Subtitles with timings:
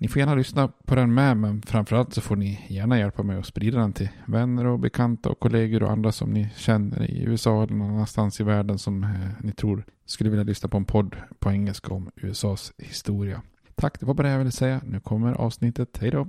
[0.00, 3.38] Ni får gärna lyssna på den med, men framförallt så får ni gärna hjälpa mig
[3.38, 7.22] att sprida den till vänner och bekanta och kollegor och andra som ni känner i
[7.22, 10.84] USA eller någon annanstans i världen som eh, ni tror skulle vilja lyssna på en
[10.84, 13.42] podd på engelska om USAs historia.
[13.74, 14.80] Tack, det var bara det jag ville säga.
[14.84, 15.98] Nu kommer avsnittet.
[16.00, 16.28] Hej då!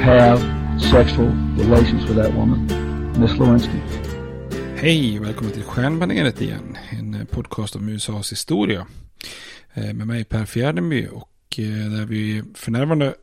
[0.00, 0.40] have
[0.80, 2.66] sexual relations with that woman,
[3.20, 3.78] Miss Lewinsky.
[4.76, 6.76] Hej och välkommen till Stjärnbaneret igen.
[6.90, 8.86] En eh, podcast om USAs historia.
[9.74, 11.06] Eh, med mig Per Fjärdenby.
[11.06, 13.14] och eh, där vi för närvarande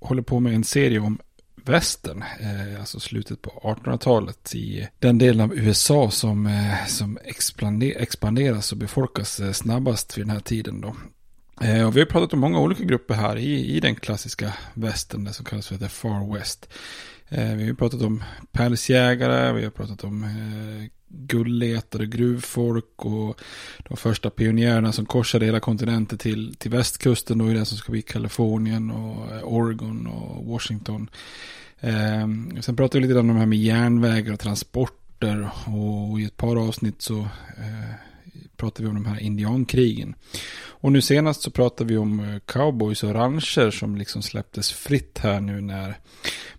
[0.00, 1.18] håller på med en serie om
[1.64, 2.24] västern.
[2.80, 7.18] Alltså slutet på 1800-talet i den delen av USA som, som
[7.96, 10.96] expanderas och befolkas snabbast vid den här tiden då.
[11.60, 15.24] Eh, Och vi har pratat om många olika grupper här i, i den klassiska västern,
[15.24, 16.68] det som kallas för the far west.
[17.28, 18.22] Eh, Vi har pratat om
[18.52, 23.40] pälsjägare, vi har pratat om eh, guldletare, gruvfolk och
[23.88, 27.92] de första pionjärerna som korsade hela kontinenten till, till västkusten då i det som ska
[27.92, 31.10] bli Kalifornien och eh, Oregon och Washington.
[31.80, 32.28] Eh,
[32.60, 36.56] sen pratade vi lite om de här med järnvägar och transporter och i ett par
[36.68, 37.18] avsnitt så
[37.56, 37.90] eh,
[38.56, 40.14] pratar vi om de här indiankrigen.
[40.58, 45.18] Och nu senast så pratar vi om eh, cowboys och rancher som liksom släpptes fritt
[45.18, 45.98] här nu när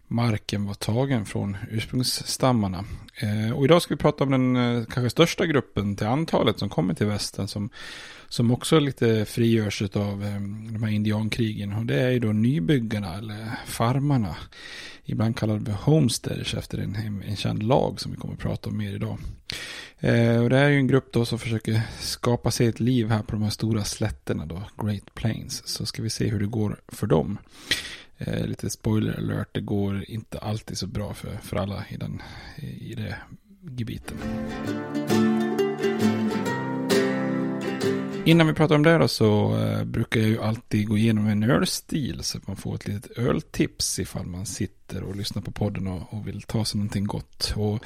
[0.08, 2.86] marken var tagen från ursprungsstammarna.
[3.16, 6.70] Eh, och idag ska vi prata om den eh, kanske största gruppen till antalet som
[6.70, 7.70] kommer till västern som,
[8.30, 11.74] som också lite frigörs av eh, de här indiankrigen.
[11.74, 14.36] Och det är ju då nybyggarna eller farmarna.
[15.06, 18.70] Ibland kallade vi homesteaders efter en, en, en känd lag som vi kommer att prata
[18.70, 19.18] om mer idag.
[20.44, 23.24] Och det här är ju en grupp då som försöker skapa sig ett liv här
[23.24, 25.68] på de här stora slätterna då, Great Plains.
[25.68, 27.38] Så ska vi se hur det går för dem.
[28.18, 32.22] Eh, lite spoiler alert, det går inte alltid så bra för, för alla i, den,
[32.62, 33.16] i det
[33.78, 34.18] gebiten.
[38.26, 41.44] Innan vi pratar om det då så eh, brukar jag ju alltid gå igenom en
[41.44, 45.88] ölstil så att man får ett litet öltips ifall man sitter och lyssnar på podden
[45.88, 47.54] och, och vill ta sig någonting gott.
[47.56, 47.84] Och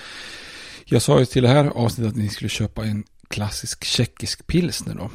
[0.85, 4.95] jag sa ju till det här avsnittet att ni skulle köpa en klassisk tjeckisk pilsner
[4.95, 5.09] då.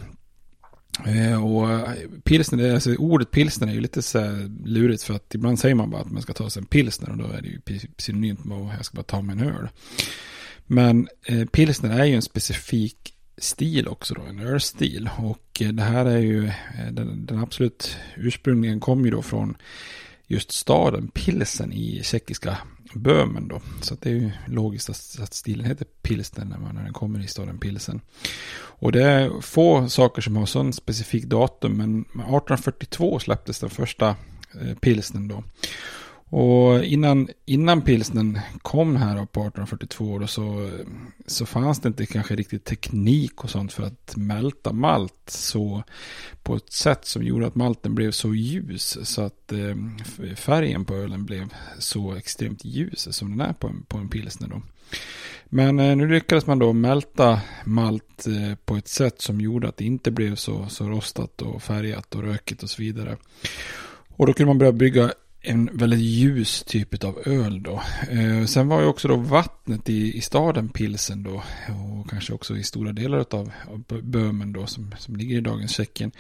[1.05, 1.91] Eh, och eh,
[2.25, 6.01] pilsner, alltså ordet pilsner är ju lite så lurigt för att ibland säger man bara
[6.01, 7.61] att man ska ta sig en pilsner och då är det ju
[7.99, 9.69] synonymt med att jag ska bara ta mig en öl.
[10.67, 15.11] Men eh, pilsner är ju en specifik stil också då, en ölstil.
[15.17, 16.51] Och eh, det här är ju,
[16.93, 19.57] den, den absolut ursprungligen kom ju då från
[20.27, 22.59] just staden Pilsen i tjeckiska
[22.97, 23.61] Böhmen då.
[23.83, 27.27] Så det är ju logiskt att, stilen heter pilsner när, man, när den kommer i
[27.27, 28.01] staden Pilsen.
[28.79, 34.09] Och det är få saker som har sån specifik datum, men 1842 släpptes den första
[34.61, 35.45] eh, pilsnen då.
[36.31, 40.71] Och innan, innan pilsnen kom här på 1842 då så,
[41.27, 45.83] så fanns det inte kanske riktigt teknik och sånt för att mälta malt så
[46.43, 50.95] på ett sätt som gjorde att malten blev så ljus så att eh, färgen på
[50.95, 54.63] ölen blev så extremt ljus som den är på en, på en pilsner då.
[55.45, 59.77] Men eh, nu lyckades man då mälta malt eh, på ett sätt som gjorde att
[59.77, 63.17] det inte blev så, så rostat och färgat och rökigt och så vidare.
[64.17, 67.83] Och då kunde man börja bygga en väldigt ljus typ av öl då.
[68.11, 71.43] Eh, sen var ju också då vattnet i, i staden Pilsen då.
[72.01, 75.71] Och kanske också i stora delar av, av Böhmen då som, som ligger i dagens
[75.71, 76.13] Tjeckien.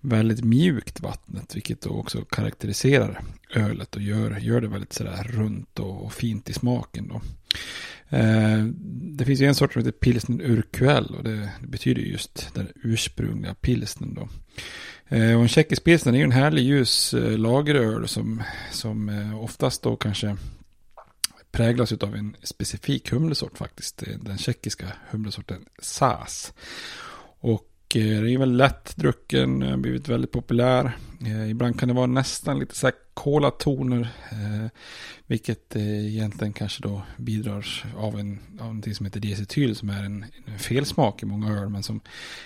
[0.00, 3.22] Väldigt mjukt vattnet vilket då också karaktäriserar
[3.54, 7.20] ölet och gör, gör det väldigt sådär runt och, och fint i smaken då.
[8.16, 8.66] Eh,
[9.18, 12.68] det finns ju en sort som heter pilsner urquell och det, det betyder just den
[12.74, 14.14] ursprungliga pilsnern.
[14.14, 14.28] då.
[15.16, 18.42] Eh, och en tjeckisk pilsner är ju en härlig ljus eh, lageröl som,
[18.72, 20.36] som eh, oftast då kanske
[21.50, 24.02] präglas av en specifik humlesort faktiskt.
[24.02, 26.52] Eh, den tjeckiska humlesorten SAS.
[27.40, 30.96] Och Eh, det den är väldigt lättdrucken, eh, har blivit väldigt populär.
[31.26, 34.08] Eh, ibland kan det vara nästan lite så här kolatoner.
[35.26, 37.66] Vilket egentligen kanske då bidrar
[37.96, 41.68] av, en, av någonting som heter diacetyl som är en, en felsmak i många öl
[41.68, 42.00] men som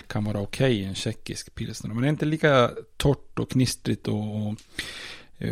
[0.07, 1.91] kan vara okej okay i en tjeckisk pilsner.
[1.91, 4.55] Men det är inte lika torrt och knistrigt och, och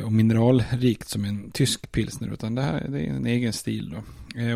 [0.05, 2.33] och mineralrikt som en tysk pilsner.
[2.33, 3.91] Utan det här det är en egen stil.
[3.91, 3.97] Då.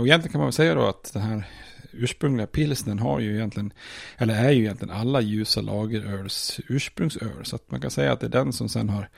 [0.01, 1.45] Och egentligen kan man väl säga då att den här
[1.93, 3.73] ursprungliga pilsnen har ju egentligen,
[4.17, 7.45] eller är ju egentligen alla ljusa lageröls ursprungsöl.
[7.45, 9.09] Så att man kan säga att det är den som sen har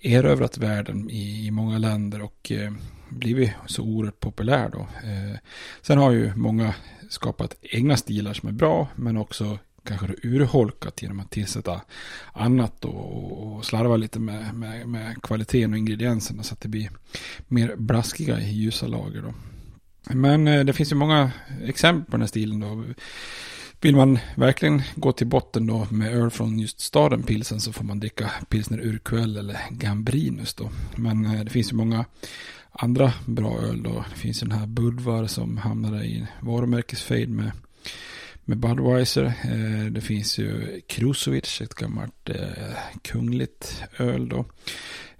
[0.00, 2.72] erövrat världen i, i många länder och eh,
[3.08, 4.80] blivit så oerhört populär då.
[4.80, 5.38] Eh,
[5.82, 6.74] sen har ju många
[7.08, 11.80] skapat egna stilar som är bra, men också kanske urholkat genom att tillsätta
[12.32, 16.90] annat och, och slarva lite med, med, med kvaliteten och ingredienserna så att det blir
[17.48, 19.34] mer blaskiga i ljusa lager då.
[20.10, 21.30] Men eh, det finns ju många
[21.64, 22.84] exempel på den här stilen då.
[23.80, 27.84] Vill man verkligen gå till botten då med öl från just staden Pilsen så får
[27.84, 30.70] man dricka pilsner Urquell eller Gambrinus då.
[30.96, 32.04] Men eh, det finns ju många
[32.72, 34.04] andra bra öl då.
[34.10, 37.52] Det finns ju den här Budvar som hamnade i varumärkesfejd med
[38.44, 39.24] med Budweiser.
[39.24, 42.30] Eh, det finns ju Krusovic, ett gammalt
[43.02, 44.44] kungligt öl då.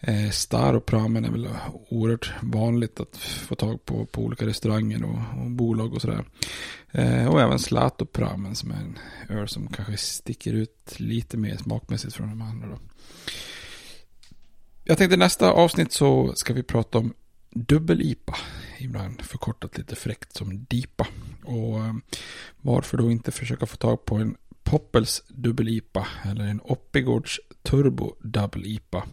[0.05, 1.49] Eh, Staropramen är väl
[1.89, 6.25] oerhört vanligt att få tag på på olika restauranger och, och bolag och sådär.
[6.93, 12.15] Eh, och även Slatopramen som är en öl som kanske sticker ut lite mer smakmässigt
[12.15, 12.79] från de andra då.
[14.85, 17.15] Jag tänkte nästa avsnitt så ska vi prata om
[17.51, 18.37] dubbel-IPA.
[18.79, 21.07] Ibland förkortat lite fräckt som DIPA.
[21.45, 21.95] Och eh,
[22.61, 28.69] varför då inte försöka få tag på en Poppels dubbel-IPA eller en Oppigårds Turbo Double
[28.69, 29.07] IPA.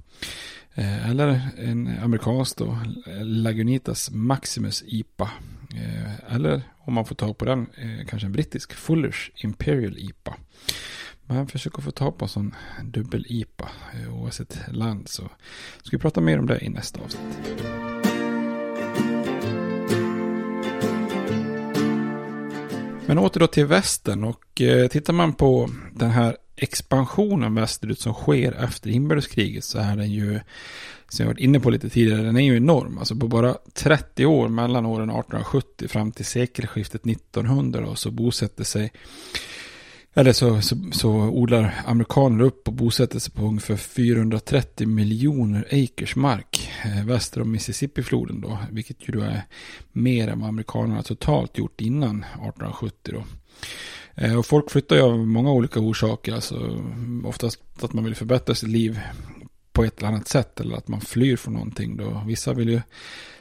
[0.73, 2.79] Eh, eller en amerikansk då,
[3.21, 5.31] Lagunitas Maximus IPA.
[5.75, 10.35] Eh, eller om man får tag på den, eh, kanske en brittisk Fullers Imperial IPA.
[11.25, 13.69] Men försök att få tag på en sån dubbel-IPA
[14.11, 15.29] oavsett land så
[15.83, 17.39] ska vi prata mer om det i nästa avsnitt.
[23.09, 28.13] Men åter då till västern och eh, tittar man på den här expansionen västerut som
[28.13, 30.39] sker efter inbördeskriget så är den ju,
[31.09, 32.97] som jag varit inne på lite tidigare, den är ju enorm.
[32.97, 38.63] Alltså på bara 30 år mellan åren 1870 fram till sekelskiftet 1900 då, så bosätter
[38.63, 38.91] sig
[40.13, 46.15] eller så, så, så, odlar amerikaner upp och bosätter sig på ungefär 430 miljoner acres
[46.15, 49.43] mark eh, väster om Mississippifloden då, vilket ju då är
[49.91, 53.23] mer än vad amerikanerna totalt gjort innan 1870 då.
[54.15, 56.83] Eh, och folk flyttar ju av många olika orsaker, alltså
[57.23, 58.99] oftast att man vill förbättra sitt liv
[59.73, 62.23] på ett eller annat sätt eller att man flyr från någonting då.
[62.25, 62.81] Vissa vill ju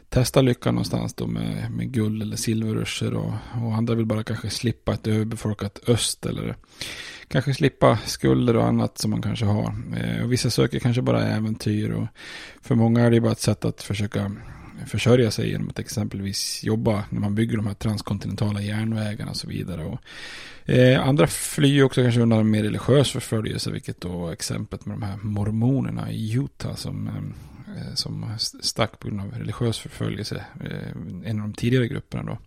[0.08, 3.32] testa lyckan någonstans då med, med guld eller silverruscher och,
[3.64, 6.56] och andra vill bara kanske slippa ett överbefolkat öst eller
[7.28, 9.74] kanske slippa skulder och annat som man kanske har.
[9.96, 12.06] Eh, och vissa söker kanske bara äventyr och
[12.62, 14.32] för många är det bara ett sätt att försöka
[14.86, 19.48] försörja sig genom att exempelvis jobba när man bygger de här transkontinentala järnvägarna och så
[19.48, 19.84] vidare.
[19.84, 20.00] Och,
[20.70, 25.16] eh, andra flyr också kanske undan mer religiös förföljelse, vilket då exemplet med de här
[25.16, 27.14] mormonerna i Utah som, eh,
[27.76, 32.38] eh som stack på grund av religiös förföljelse, eh, en av de tidigare grupperna då.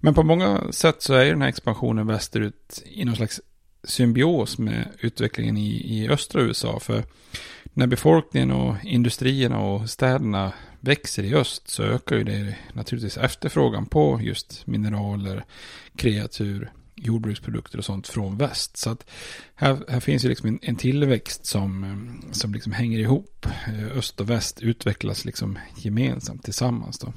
[0.00, 3.40] Men på många sätt så är den här expansionen västerut i någon slags
[3.84, 6.80] symbios med utvecklingen i, i östra USA.
[6.80, 7.04] För
[7.72, 10.52] när befolkningen och industrierna och städerna
[10.86, 15.44] växer i öst så ökar ju det naturligtvis efterfrågan på just mineraler,
[15.96, 18.76] kreatur, jordbruksprodukter och sånt från väst.
[18.76, 19.06] Så att
[19.54, 23.46] här, här finns ju liksom en, en tillväxt som, eh, som liksom hänger ihop.
[23.68, 27.12] Eh, öst och väst utvecklas liksom gemensamt tillsammans då.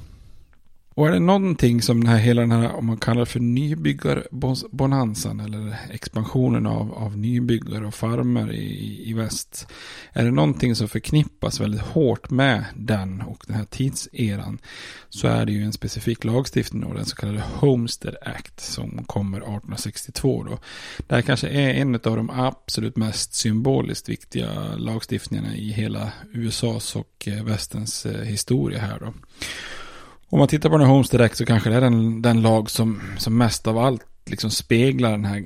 [0.99, 3.39] Och är det någonting som den här, hela den här, om man kallar det för
[3.39, 9.67] nybyggarbonansen eller expansionen av, av nybyggare och farmer i, i väst.
[10.13, 14.59] Är det någonting som förknippas väldigt hårt med den och den här tidseran
[15.09, 19.37] så är det ju en specifik lagstiftning och den så kallade Homestead Act som kommer
[19.37, 20.59] 1862 då.
[21.07, 26.95] Det här kanske är en av de absolut mest symboliskt viktiga lagstiftningarna i hela USAs
[26.95, 29.13] och eh, västens eh, historia här då.
[30.29, 33.01] Om man tittar på den här Homestead så kanske det är den, den lag som,
[33.17, 35.43] som mest av allt liksom speglar den här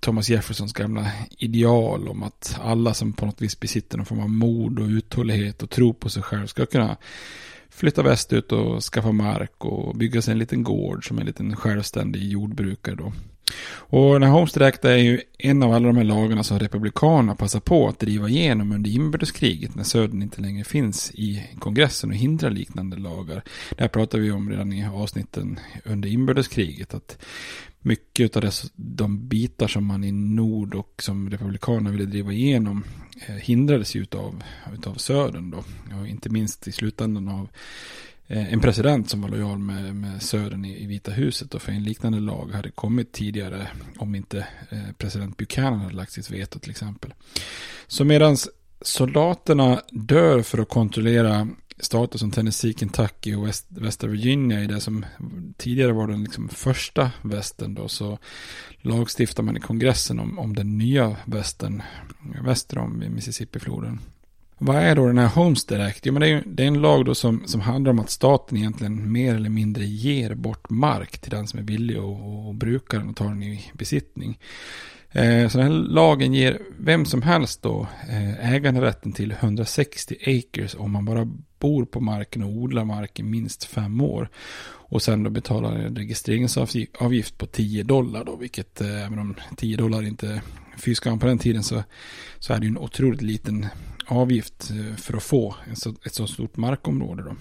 [0.00, 4.30] Thomas Jeffersons gamla ideal om att alla som på något vis besitter någon form av
[4.30, 6.96] mod och uthållighet och tro på sig själv ska kunna
[7.70, 12.22] flytta västut och skaffa mark och bygga sig en liten gård som en liten självständig
[12.22, 13.12] jordbrukare då.
[13.66, 17.34] Och den här Homestead Act är ju en av alla de här lagarna som Republikanerna
[17.34, 22.16] passar på att driva igenom under inbördeskriget när Södern inte längre finns i kongressen och
[22.16, 23.42] hindrar liknande lagar.
[23.70, 26.94] Det här pratar vi om redan i avsnitten under inbördeskriget.
[26.94, 27.18] Att
[27.80, 32.84] mycket av dess, de bitar som man i Nord och som Republikanerna ville driva igenom
[33.26, 34.42] eh, hindrades ju utav,
[34.74, 35.64] utav Södern då.
[36.00, 37.48] Och inte minst i slutändan av
[38.26, 41.72] Eh, en president som var lojal med, med Södern i, i Vita huset och för
[41.72, 46.58] en liknande lag hade kommit tidigare om inte eh, president Buchanan hade lagt sitt veto
[46.58, 47.14] till exempel.
[47.86, 48.36] Så medan
[48.80, 54.80] soldaterna dör för att kontrollera stater som Tennessee, Kentucky och West, Västra Virginia i det
[54.80, 55.04] som
[55.56, 58.18] tidigare var den liksom första västen då så
[58.80, 61.82] lagstiftar man i kongressen om, om den nya västen
[62.44, 64.00] väster om Mississippifloden.
[64.66, 66.06] Vad är då den här Homes Act?
[66.06, 68.58] Jo, men det är, det är en lag då som, som handlar om att staten
[68.58, 72.98] egentligen mer eller mindre ger bort mark till den som är villig och, och brukar
[72.98, 74.38] den och tar den i besittning.
[75.10, 80.74] Eh, så den här lagen ger vem som helst då eh, äganderätten till 160 acres
[80.74, 84.28] om man bara bor på marken och odlar marken minst fem år.
[84.66, 89.76] Och sen då betalar en registreringsavgift på 10 dollar då, vilket eh, även om 10
[89.76, 90.42] dollar inte
[90.78, 91.82] fyskan på den tiden så,
[92.38, 93.66] så är det ju en otroligt liten
[94.06, 95.54] avgift eh, för att få
[96.06, 97.22] ett så stort markområde.
[97.22, 97.36] Då.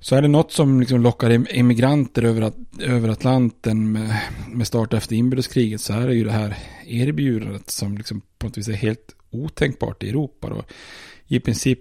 [0.00, 4.92] Så är det något som liksom lockar emigranter över, att, över Atlanten med, med start
[4.92, 8.72] efter inbördeskriget så är det ju det här erbjudandet som liksom på något vis är
[8.72, 10.48] helt otänkbart i Europa.
[10.48, 10.64] Då.
[11.26, 11.80] I princip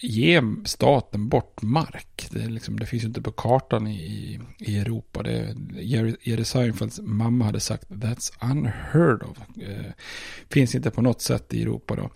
[0.00, 2.28] ge staten bort mark.
[2.30, 5.22] Det, liksom, det finns ju inte på kartan i, i Europa.
[5.22, 9.38] Det, Jerry, Jerry Seinfelds mamma hade sagt that's unheard of.
[9.62, 9.92] Eh,
[10.50, 12.10] finns inte på något sätt i Europa då.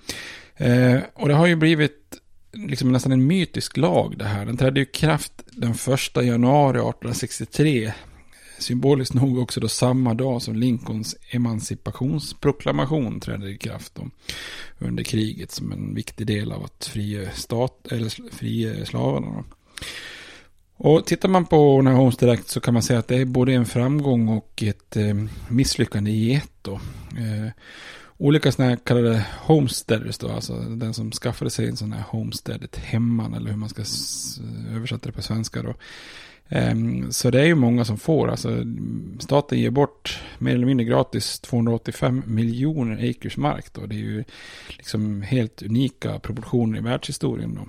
[0.64, 2.18] Eh, och det har ju blivit
[2.52, 4.46] liksom nästan en mytisk lag det här.
[4.46, 7.92] Den trädde ju kraft den första januari 1863
[8.62, 14.08] symboliskt nog också då samma dag som Lincolns emancipationsproklamation trädde i kraft då,
[14.78, 19.26] under kriget som en viktig del av att frige, stat, eller frige slavarna.
[19.26, 19.44] Då.
[20.76, 23.24] Och tittar man på den här Homestead Act så kan man säga att det är
[23.24, 25.14] både en framgång och ett eh,
[25.48, 26.52] misslyckande i ett.
[26.62, 26.74] Då.
[27.16, 27.50] Eh,
[28.16, 32.64] olika sådana här kallade homesteaders då, alltså den som skaffade sig en sån här homestead,
[32.64, 33.82] ett hemman eller hur man ska
[34.74, 35.74] översätta det på svenska då.
[36.54, 38.28] Ehm, så det är ju många som får.
[38.28, 38.64] Alltså,
[39.18, 43.72] staten ger bort mer eller mindre gratis 285 miljoner acres mark.
[43.72, 43.86] Då.
[43.86, 44.24] Det är ju
[44.68, 47.54] liksom helt unika proportioner i världshistorien.
[47.54, 47.68] Då.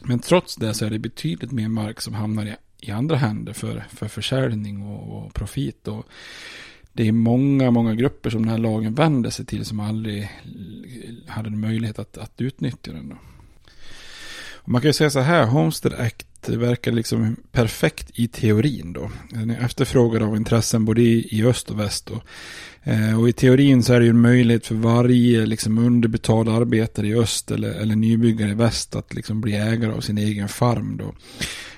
[0.00, 3.52] Men trots det så är det betydligt mer mark som hamnar i, i andra händer
[3.52, 5.88] för, för försäljning och, och profit.
[5.88, 6.06] Och
[6.92, 10.30] det är många, många grupper som den här lagen vänder sig till som aldrig
[11.26, 13.08] hade möjlighet att, att utnyttja den.
[13.08, 13.16] Då.
[14.70, 19.10] Man kan ju säga så här, Homestead Act verkar liksom perfekt i teorin då.
[19.30, 22.22] Den är efterfrågad av intressen både i öst och väst då.
[22.82, 27.06] Eh, och i teorin så är det ju en möjlighet för varje liksom underbetald arbetare
[27.06, 30.96] i öst eller, eller nybyggare i väst att liksom bli ägare av sin egen farm
[30.96, 31.14] då.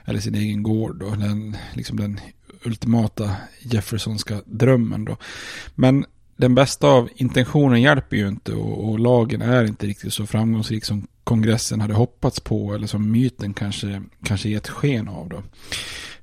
[0.04, 1.10] Eller sin egen gård då.
[1.10, 2.20] Den, liksom den
[2.64, 5.16] ultimata Jeffersonska drömmen då.
[5.74, 6.04] Men
[6.36, 10.84] den bästa av intentionen hjälper ju inte och, och, lagen är inte riktigt så framgångsrik
[10.84, 15.28] som kongressen hade hoppats på eller som myten kanske, kanske gett sken av.
[15.28, 15.42] Då.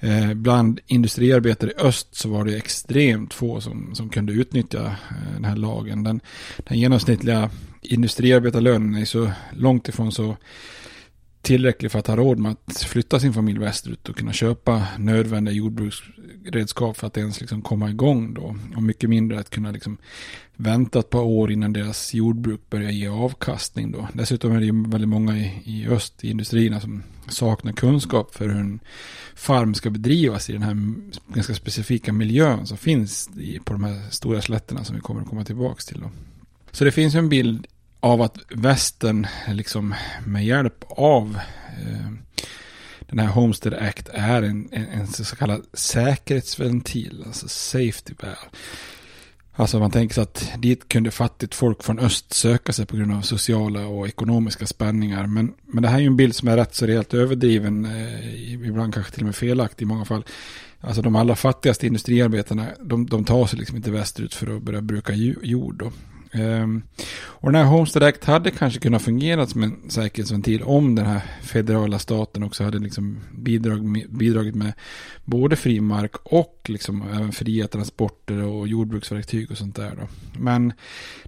[0.08, 5.34] Eh, bland industriarbetare i öst så var det extremt få som, som kunde utnyttja eh,
[5.34, 6.04] den här lagen.
[6.04, 6.22] Den,
[6.58, 7.50] den genomsnittliga
[7.82, 10.38] industriarbetarlönen är så långt ifrån så
[11.42, 15.56] tillräcklig för att ha råd med att flytta sin familj västerut och kunna köpa nödvändiga
[15.56, 18.56] jordbruksredskap för att ens liksom komma igång då.
[18.76, 19.98] Och mycket mindre att kunna liksom
[20.56, 24.08] vänta ett par år innan deras jordbruk börjar ge avkastning då.
[24.14, 28.50] Dessutom är det ju väldigt många i, i öst i industrierna som saknar kunskap för
[28.50, 28.80] hur en
[29.36, 30.78] farm ska bedrivas i den här
[31.34, 35.28] ganska specifika miljön som finns i, på de här stora slätterna som vi kommer att
[35.28, 36.12] komma tillbaka till då.
[36.72, 37.68] Så det finns en bild
[38.00, 42.12] av att västern liksom med hjälp av eh,
[43.00, 48.38] den här Homestead Act är en, en, en, så kallad säkerhetsventil, alltså safety valve.
[49.54, 53.14] Alltså man tänker sig att dit kunde fattigt folk från öst söka sig på grund
[53.14, 55.28] av sociala och ekonomiska spänningar.
[55.28, 58.54] Men, men det här är ju en bild som är rätt så rejält överdriven, eh,
[58.54, 60.24] ibland kanske till och med felaktig i många fall.
[60.82, 64.82] Alltså de allra fattigaste industriarbetarna, de, de tar sig liksom inte västerut för att börja
[64.82, 65.76] bruka jord.
[65.80, 65.92] Då.
[66.32, 66.84] Ehm,
[67.20, 71.22] och den här Homestead Act hade kanske kunnat fungera som en säkerhetsventil om den här
[71.42, 74.74] federala staten också hade liksom bidrag, bidragit med
[75.26, 79.92] både fri mark och liksom även fria transporter och jordbruksverktyg och sånt där.
[80.00, 80.08] Då.
[80.40, 80.74] Men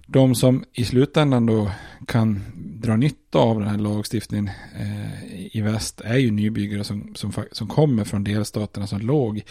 [0.06, 1.70] de som i slutändan då
[2.06, 2.42] kan
[2.82, 7.68] dra nytta av den här lagstiftningen eh, i väst är ju nybyggare som, som, som
[7.68, 9.42] kommer från delstaterna som låg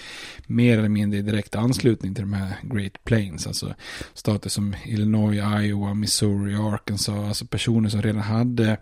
[0.48, 3.48] mer eller mindre i direkt anslutning till de här Great Plains.
[3.48, 3.74] Alltså
[4.14, 7.28] stater som Illinois, Iowa, Missouri, Arkansas.
[7.28, 8.78] Alltså personer som redan hade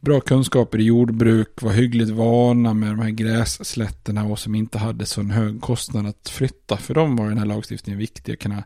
[0.00, 5.06] bra kunskaper i jordbruk, var hyggligt vana med de här grässlätterna och som inte hade
[5.06, 6.76] så hög kostnad att flytta.
[6.76, 8.64] För dem var den här lagstiftningen viktig att kunna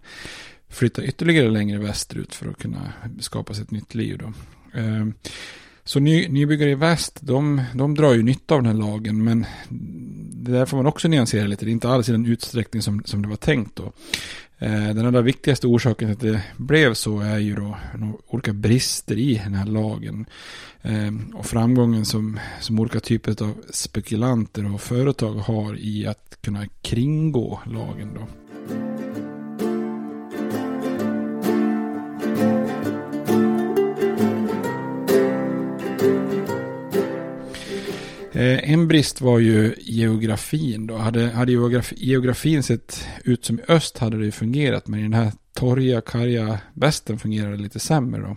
[0.69, 4.19] flytta ytterligare längre västerut för att kunna skapa sig ett nytt liv.
[4.19, 4.33] Då.
[4.79, 5.15] Ehm,
[5.85, 9.47] så ny, nybyggare i väst, de, de drar ju nytta av den här lagen, men
[10.33, 11.65] det där får man också nyansera lite.
[11.65, 13.93] Det är inte alls i den utsträckning som, som det var tänkt då.
[14.59, 17.77] Ehm, den allra viktigaste orsaken till att det blev så är ju då
[18.29, 20.27] olika brister i den här lagen.
[20.83, 26.67] Ehm, och framgången som, som olika typer av spekulanter och företag har i att kunna
[26.83, 28.27] kringgå lagen då.
[38.37, 40.97] Eh, en brist var ju geografin då.
[40.97, 41.53] Hade, hade
[41.97, 44.87] geografin sett ut som i öst hade det ju fungerat.
[44.87, 48.37] Men i den här torga, karga västen fungerade det lite sämre då.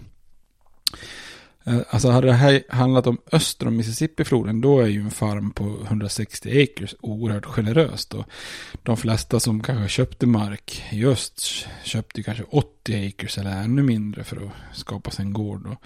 [1.71, 4.62] Eh, alltså hade det här handlat om öster om Mississippifloden.
[4.62, 8.13] då är ju en farm på 160 acres oerhört generöst.
[8.13, 8.25] Och
[8.83, 14.23] de flesta som kanske köpte mark i öst köpte kanske 80 acres eller ännu mindre
[14.23, 15.63] för att skapa sig en gård.
[15.63, 15.77] Då.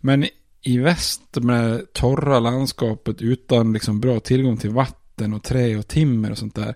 [0.00, 0.26] Men
[0.62, 6.30] i väst med torra landskapet utan liksom bra tillgång till vatten och trä och timmer
[6.30, 6.74] och sånt där.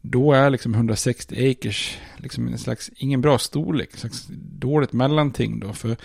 [0.00, 4.26] Då är liksom 160 acres liksom en slags, ingen bra storlek, en slags
[4.58, 5.72] dåligt mellanting då.
[5.72, 5.96] För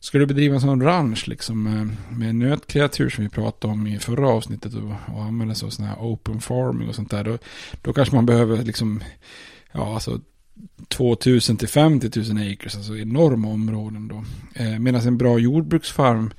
[0.00, 3.86] ska du bedriva en sån ranch liksom eh, med, med nötkreatur som vi pratade om
[3.86, 7.24] i förra avsnittet och, och använda sig av sån här open farming och sånt där.
[7.24, 7.38] Då,
[7.82, 9.02] då kanske man behöver liksom,
[9.72, 10.20] ja alltså
[10.88, 14.24] 2000 till 50 000 acres, alltså enorma områden då.
[14.54, 16.32] Eh, Medan en bra jordbruksfarm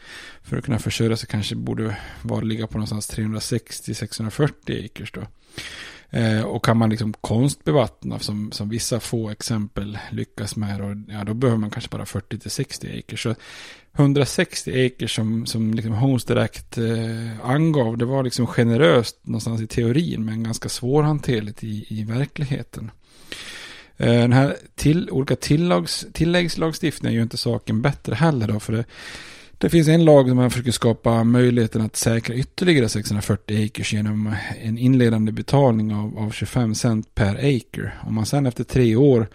[0.44, 5.22] för att kunna försörja sig kanske borde vara, ligga på någonstans 360-640 acres då.
[6.20, 11.24] Eh, och kan man liksom konstbevattna som, som vissa få exempel lyckas med då, ja,
[11.24, 13.22] då behöver man kanske bara 40-60 acres.
[13.22, 13.36] Så
[13.96, 19.68] 160 acres som, som liksom Homes direkt eh, angav, det var liksom generöst någonstans i
[19.68, 22.92] teorin men ganska svårhanterligt i, i verkligheten.
[23.98, 28.60] Eh, den här till, olika tillags, tilläggslagstiftningen gör inte saken bättre heller då.
[28.60, 28.86] För det,
[29.58, 34.36] det finns en lag där man försöker skapa möjligheten att säkra ytterligare 640 acres genom
[34.62, 37.92] en inledande betalning av, av 25 cent per acre.
[38.02, 39.28] Om man sen efter tre år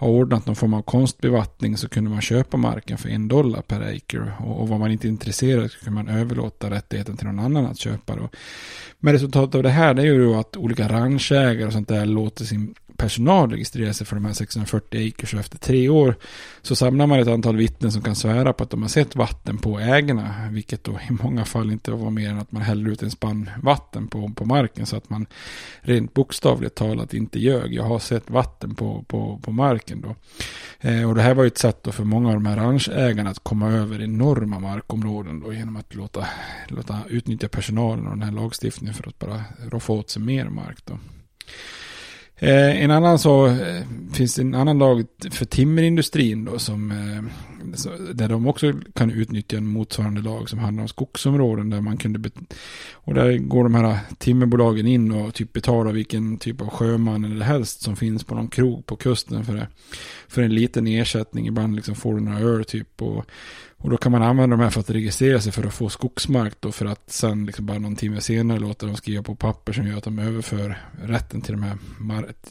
[0.00, 3.80] har ordnat någon form av konstbevattning så kunde man köpa marken för en dollar per
[3.80, 4.32] acre.
[4.38, 7.78] Och, och var man inte intresserad så kunde man överlåta rättigheten till någon annan att
[7.78, 8.16] köpa.
[8.16, 8.28] Då.
[8.98, 12.06] Men resultatet av det här det är ju då att olika ranchägare och sånt där
[12.06, 16.14] låter sin personal registrerar sig för de här 640 acres och efter tre år
[16.62, 19.58] så samlar man ett antal vittnen som kan svära på att de har sett vatten
[19.58, 20.48] på ägarna.
[20.50, 23.50] Vilket då i många fall inte var mer än att man hällde ut en spann
[23.62, 25.26] vatten på, på marken så att man
[25.80, 27.74] rent bokstavligt talat inte ljög.
[27.74, 30.14] Jag har sett vatten på, på, på marken då.
[30.88, 33.30] Eh, och det här var ju ett sätt då för många av de här ranchägarna
[33.30, 36.26] att komma över enorma markområden då genom att låta,
[36.68, 40.78] låta utnyttja personalen och den här lagstiftningen för att bara roffa åt sig mer mark
[40.84, 40.98] då.
[42.42, 47.49] Eh, en annan så eh, finns det en annan lag för timmerindustrin då som eh,
[47.74, 51.96] så, där de också kan utnyttja en motsvarande lag som handlar om skogsområden där man
[51.96, 52.30] kunde
[52.92, 57.46] och där går de här timmerbolagen in och typ betalar vilken typ av sjöman eller
[57.46, 59.66] helst som finns på någon krog på kusten för,
[60.28, 61.46] för en liten ersättning.
[61.46, 63.26] Ibland liksom får du några öl typ och
[63.82, 66.54] och då kan man använda de här för att registrera sig för att få skogsmark
[66.60, 69.86] då för att sen liksom bara någon timme senare låta dem skriva på papper som
[69.86, 71.78] gör att de överför rätten till de här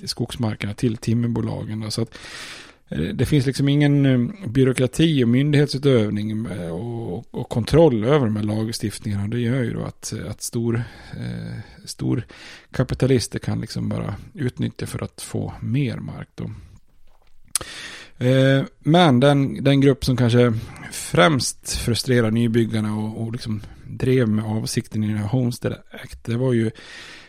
[0.06, 1.80] skogsmarkerna till timmerbolagen.
[1.80, 1.91] Då.
[1.91, 2.17] Så att
[2.89, 8.36] Eh, det finns liksom ingen eh, byråkrati och myndighetsutövning eh, och, och kontroll över de
[8.36, 9.28] här lagstiftningarna.
[9.28, 12.23] Det gör ju då att, att stor, eh, stor
[12.71, 16.30] kapitalister kan liksom bara utnyttja för att få mer mark.
[16.36, 16.52] Då.
[18.25, 20.54] Eh, men den, den grupp som kanske
[20.91, 26.38] främst frustrerar nybyggarna och, och liksom drev med avsikten i den här Homestead Act, det
[26.38, 26.71] var ju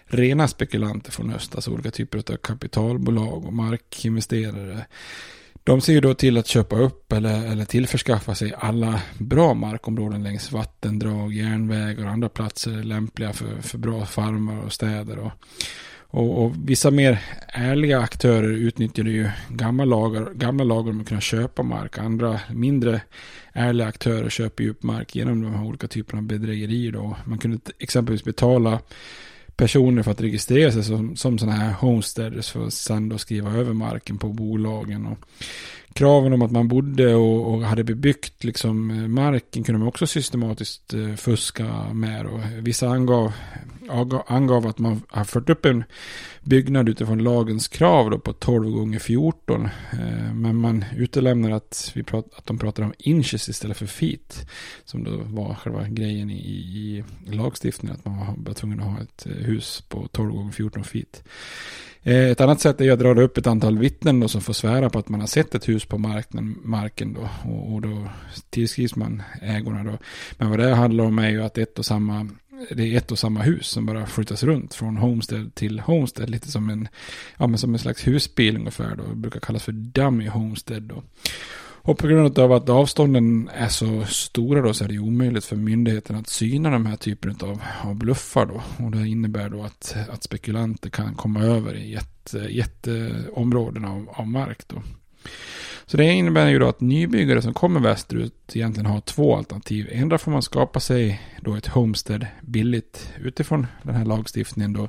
[0.06, 4.86] rena spekulanter från öst, alltså olika typer av kapitalbolag och markinvesterare.
[5.70, 10.22] De ser ju då till att köpa upp eller, eller tillförskaffa sig alla bra markområden
[10.22, 15.18] längs vattendrag, järnvägar och andra platser lämpliga för, för bra farmar och städer.
[15.18, 15.32] Och,
[15.96, 21.20] och, och, vissa mer ärliga aktörer utnyttjade ju gamla lagar, gamla lagar om att kunna
[21.20, 21.98] köpa mark.
[21.98, 23.00] Andra mindre
[23.52, 26.92] ärliga aktörer köper ju upp mark genom de här olika typerna av bedrägerier.
[26.92, 27.16] Då.
[27.24, 28.80] Man kunde exempelvis betala
[29.60, 33.50] personer för att registrera sig som, som sådana här homesteaders för att sen då skriva
[33.50, 35.06] över marken på bolagen.
[35.06, 35.18] Och
[35.92, 40.06] kraven om att man bodde och, och hade bebyggt liksom eh, marken kunde man också
[40.06, 42.26] systematiskt eh, fuska med.
[42.26, 43.32] Och vissa angav,
[44.26, 45.84] angav att man har fört upp en
[46.42, 49.64] byggnad utifrån lagens krav då på 12 gånger 14.
[49.92, 54.46] Eh, men man utelämnar att, vi prat, att de pratar om inches istället för feet.
[54.84, 57.96] Som då var själva grejen i, i lagstiftningen.
[57.96, 61.24] Att man var, var tvungen att ha ett eh, hus på 12 gånger 14 feet.
[62.02, 64.90] Eh, ett annat sätt är att dra upp ett antal vittnen då, som får svära
[64.90, 68.08] på att man har sett ett hus på marken, marken då, och, och då
[68.50, 69.98] tillskrivs man ägorna då.
[70.38, 72.28] Men vad det handlar om är ju att ett och samma
[72.70, 76.30] det är ett och samma hus som bara flyttas runt från Homestead till Homestead.
[76.30, 76.88] Lite som en,
[77.36, 79.02] ja, men som en slags husbil ungefär då.
[79.02, 81.02] Det brukar kallas för Dummy Homestead då.
[81.82, 85.56] Och på grund av att avstånden är så stora då så är det omöjligt för
[85.56, 88.62] myndigheten att syna de här typen av, av bluffar då.
[88.84, 94.26] Och det innebär då att, att spekulanter kan komma över i jätte, jätteområden av, av
[94.26, 94.82] mark då.
[95.86, 99.88] Så det innebär ju då att nybyggare som kommer västerut egentligen har två alternativ.
[99.92, 104.88] Endera får man skapa sig då ett homestead billigt utifrån den här lagstiftningen då.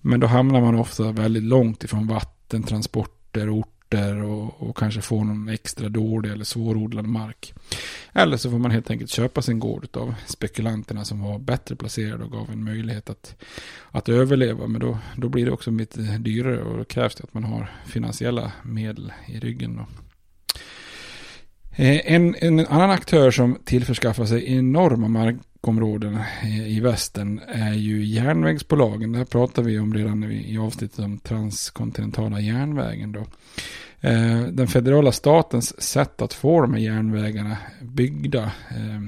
[0.00, 5.00] Men då hamnar man ofta väldigt långt ifrån vatten, transporter, ort orter och, och, kanske
[5.00, 7.54] få någon extra dålig eller svårodlad mark.
[8.12, 12.24] Eller så får man helt enkelt köpa sin gård av spekulanterna som var bättre placerade
[12.24, 13.36] och gav en möjlighet att,
[13.90, 14.66] att överleva.
[14.66, 17.44] Men då, då blir det också lite eh, dyrare och då krävs det att man
[17.44, 19.76] har finansiella medel i ryggen.
[19.76, 19.86] Då.
[21.82, 26.18] Eh, en, en, annan aktör som tillförskaffar sig enorma mark markområden
[26.66, 29.12] i västern är ju järnvägsbolagen.
[29.12, 33.12] Det här pratar vi om redan i avsnittet om transkontinentala järnvägen.
[33.12, 33.20] Då.
[34.00, 39.02] Eh, den federala statens sätt att få de här järnvägarna byggda eh,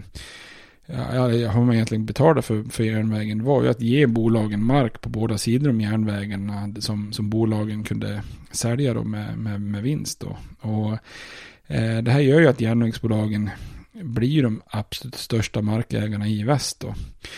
[0.87, 5.09] ja, har man egentligen betalat för, för järnvägen var ju att ge bolagen mark på
[5.09, 10.21] båda sidor om järnvägen som, som bolagen kunde sälja då med, med, med vinst.
[10.21, 10.37] Då.
[10.69, 10.99] Och
[11.71, 13.51] Eh, det här gör ju att järnvägsbolagen
[14.03, 16.81] blir de absolut största markägarna i väst.
[16.81, 16.95] Då.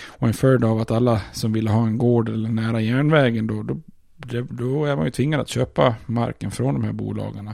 [0.06, 3.62] Och en följd av att alla som vill ha en gård eller nära järnvägen då,
[3.62, 3.76] då,
[4.50, 7.50] då är man ju tvingad att köpa marken från de här bolagen.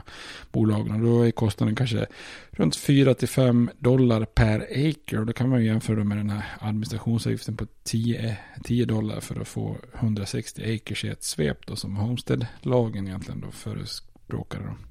[0.51, 1.03] bolagen.
[1.03, 2.05] Då är kostnaden kanske
[2.51, 5.19] runt 4-5 dollar per acre.
[5.19, 9.41] Och då kan man ju jämföra med den här administrationsavgiften på 10, 10 dollar för
[9.41, 14.59] att få 160 acres i ett svep då, som Homestead-lagen egentligen då förespråkar.
[14.59, 14.88] Då.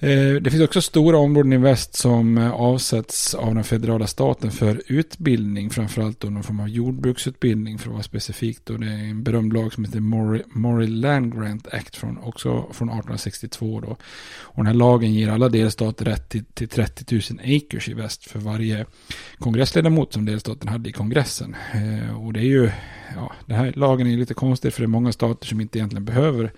[0.00, 4.50] Eh, det finns också stora områden i väst som eh, avsätts av den federala staten
[4.50, 8.70] för utbildning, framförallt då någon form av jordbruksutbildning för att vara specifikt.
[8.70, 10.00] Och det är en berömd lag som heter
[10.58, 13.80] Murray Land Grant Act från, också från 1862.
[13.80, 13.96] Då.
[14.40, 18.30] Och den här lagen ger alla delstater rätt till, till 30 000 acres i väst
[18.30, 18.86] för varje
[19.38, 21.56] kongressledamot som delstaten hade i kongressen.
[21.74, 22.70] Eh, och det är ju,
[23.14, 26.04] ja, den här lagen är lite konstig för det är många stater som inte egentligen
[26.04, 26.52] behöver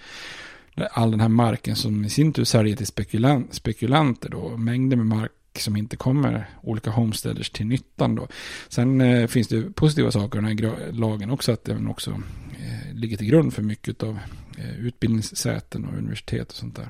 [0.87, 4.57] all den här marken som i sin tur säljer till spekulan spekulanter då.
[4.57, 8.29] Mängder med mark som inte kommer olika homesteaders till nyttan då.
[8.69, 12.95] Sen eh, finns det positiva saker i den här lagen också, att den också eh,
[12.95, 14.19] ligger till grund för mycket av
[14.59, 16.89] eh, utbildningssäten och universitet och sånt där.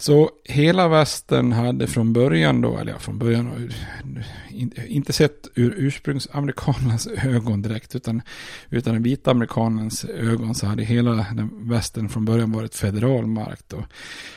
[0.00, 3.70] Så hela västern hade från början då, eller ja, från början,
[4.86, 8.22] inte sett ur ursprungsamerikanernas ögon direkt, utan,
[8.70, 13.60] utan den vita amerikanens ögon så hade hela den västern från början varit federal mark
[13.68, 13.84] då.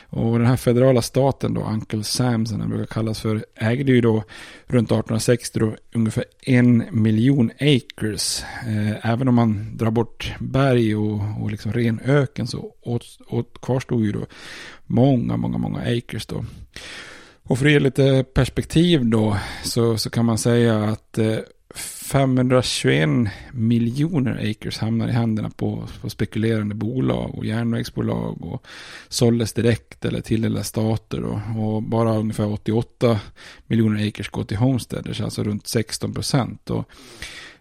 [0.08, 4.00] Och den här federala staten då, Uncle Sam som den brukar kallas för, ägde ju
[4.00, 4.24] då
[4.66, 8.44] runt 1860 då ungefär en miljon acres.
[8.66, 13.60] Eh, även om man drar bort berg och, och liksom ren öken så åt, åt
[13.60, 14.26] kvarstod ju då
[14.86, 16.44] många, många, många acres då.
[17.42, 21.38] Och för att ge lite perspektiv då så, så kan man säga att eh,
[21.74, 23.08] 521
[23.52, 28.66] miljoner acres hamnar i händerna på, på spekulerande bolag och järnvägsbolag och
[29.08, 33.20] såldes direkt eller tilldelas stater och, och bara ungefär 88
[33.66, 36.70] miljoner acres går till homesteaders, alltså runt 16 procent.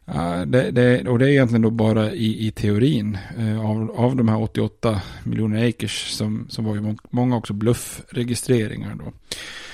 [0.06, 3.92] Och, uh, det, det, och det är egentligen då bara i, i teorin uh, av,
[3.92, 9.13] av de här 88 miljoner acres som, som var ju många också bluffregistreringar då.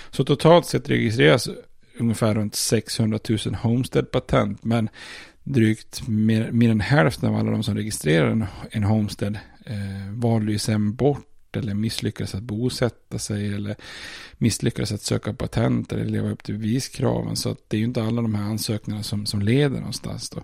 [0.09, 1.49] Så totalt sett registreras
[1.99, 4.57] ungefär runt 600 000 Homestead-patent.
[4.61, 4.89] Men
[5.43, 10.51] drygt mer, mer än hälften av alla de som registrerar en, en Homestead eh, valde
[10.51, 13.75] ju sen bort eller misslyckades att bosätta sig eller
[14.37, 17.35] misslyckades att söka patent eller leva upp till beviskraven.
[17.35, 20.43] Så att det är ju inte alla de här ansökningarna som, som leder någonstans då.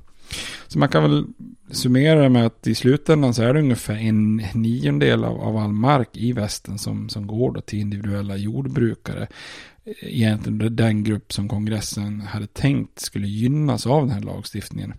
[0.68, 1.26] Så man kan väl
[1.72, 5.72] summera det med att i slutändan så är det ungefär en niondel av, av all
[5.72, 9.28] mark i västen som, som går då till individuella jordbrukare
[10.02, 14.94] egentligen den grupp som kongressen hade tänkt skulle gynnas av den här lagstiftningen.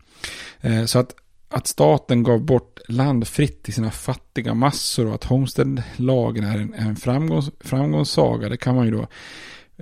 [0.61, 1.15] Eh, så att,
[1.49, 6.75] att staten gav bort land fritt till sina fattiga massor och att Homestead-lagen är en,
[6.75, 9.07] en framgångs, framgångssaga, det kan man ju då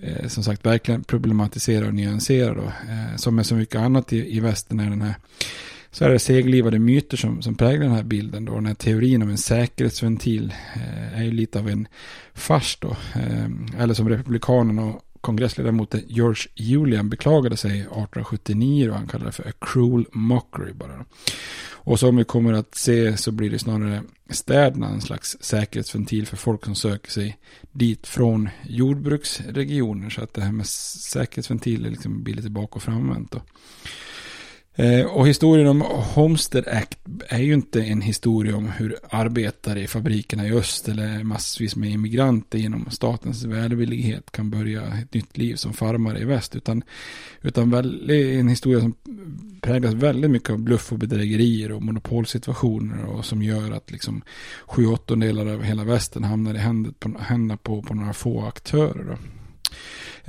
[0.02, 2.64] eh, som sagt verkligen problematisera och nyansera då.
[2.64, 5.14] Eh, som med så mycket annat i, i västern är den här
[5.94, 8.44] så är det seglivade myter som, som präglar den här bilden.
[8.44, 8.54] Då.
[8.54, 11.88] Den här teorin om en säkerhetsventil eh, är ju lite av en
[12.34, 12.96] fars då.
[13.14, 19.32] Eh, eller som republikanerna och kongressledamoten George Julian beklagade sig 1879 och han kallade det
[19.32, 21.04] för a cruel mockery bara.
[21.86, 26.36] Och som vi kommer att se så blir det snarare städerna en slags säkerhetsventil för
[26.36, 27.38] folk som söker sig
[27.72, 30.10] dit från jordbruksregioner.
[30.10, 33.32] Så att det här med säkerhetsventil liksom blir lite bak och framvänt.
[33.32, 33.42] Då.
[34.76, 35.80] Eh, och historien om
[36.14, 41.22] Homestead Act är ju inte en historia om hur arbetare i fabrikerna i öst eller
[41.22, 46.56] massvis med immigranter genom statens välvillighet kan börja ett nytt liv som farmare i väst.
[46.56, 46.82] Utan,
[47.42, 48.94] utan väl, en historia som
[49.60, 54.22] präglas väldigt mycket av bluff och bedrägerier och monopolsituationer och som gör att liksom
[54.66, 59.04] sju åttondelar av hela västen hamnar i händerna på, på, på några få aktörer.
[59.04, 59.16] Då.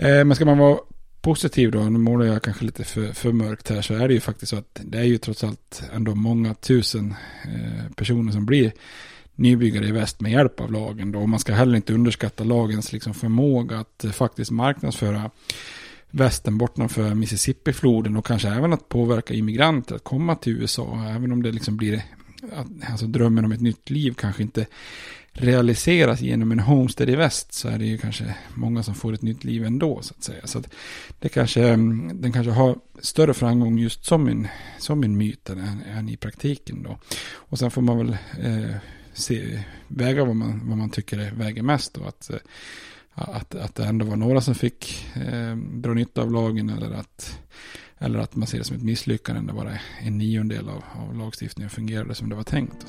[0.04, 0.78] Eh, men ska man vara
[1.26, 4.20] positiv då, nu målar jag kanske lite för, för mörkt här, så är det ju
[4.20, 8.72] faktiskt så att det är ju trots allt ändå många tusen eh, personer som blir
[9.36, 11.20] nybyggare i väst med hjälp av lagen då.
[11.20, 15.32] Och man ska heller inte underskatta lagens liksom förmåga att eh, faktiskt marknadsföra
[16.10, 21.06] västen bortanför Mississippi-floden och kanske även att påverka immigranter att komma till USA.
[21.10, 22.02] Även om det liksom blir,
[22.90, 24.66] alltså drömmen om ett nytt liv kanske inte
[25.38, 29.22] realiseras genom en homestead i väst så är det ju kanske många som får ett
[29.22, 30.48] nytt liv ändå så att säga.
[30.48, 30.74] Så att
[31.20, 34.48] det kanske, mm, den kanske har större framgång just som en,
[34.80, 36.98] som en myt än, än i praktiken då.
[37.34, 38.76] Och sen får man väl eh,
[39.14, 42.04] se, väga vad man, vad man tycker är, väger mest då.
[42.04, 42.40] Att, eh,
[43.14, 47.40] att, att det ändå var några som fick eh, dra nytta av lagen eller att,
[47.98, 51.70] eller att man ser det som ett misslyckande när bara en niondel av, av lagstiftningen
[51.70, 52.86] fungerade som det var tänkt.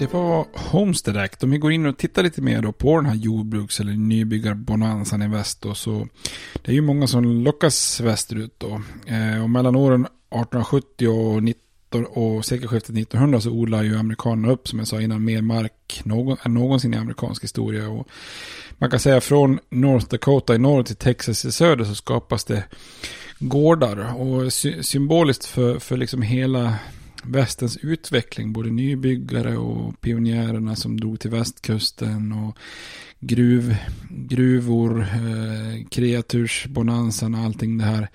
[0.00, 1.42] Det var Homestead Act.
[1.42, 5.22] Om vi går in och tittar lite mer då på den här jordbruks eller nybyggarbonanzan
[5.22, 6.08] i väst då, så
[6.62, 8.82] det är ju många som lockas västerut då.
[9.06, 14.68] Eh, och mellan åren 1870 och 19 och sekelskiftet 1900 så odlar ju amerikanerna upp,
[14.68, 17.88] som jag sa innan, mer mark någon, än någonsin i amerikansk historia.
[17.88, 18.08] Och
[18.78, 22.64] man kan säga från North Dakota i norr till Texas i söder så skapas det
[23.38, 24.20] gårdar.
[24.20, 26.74] Och sy symboliskt för, för liksom hela
[27.24, 28.52] västens utveckling.
[28.52, 32.32] Både nybyggare och pionjärerna som drog till västkusten.
[32.32, 32.58] Och
[33.20, 33.76] gruv,
[34.08, 38.08] gruvor, eh, kreatursbonansen och allting det här.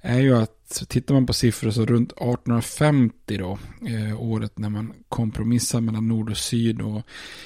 [0.00, 3.58] Är ju att tittar man på siffror så runt 1850 då.
[3.88, 6.80] Eh, året när man kompromissar mellan nord och syd.
[6.80, 7.02] Och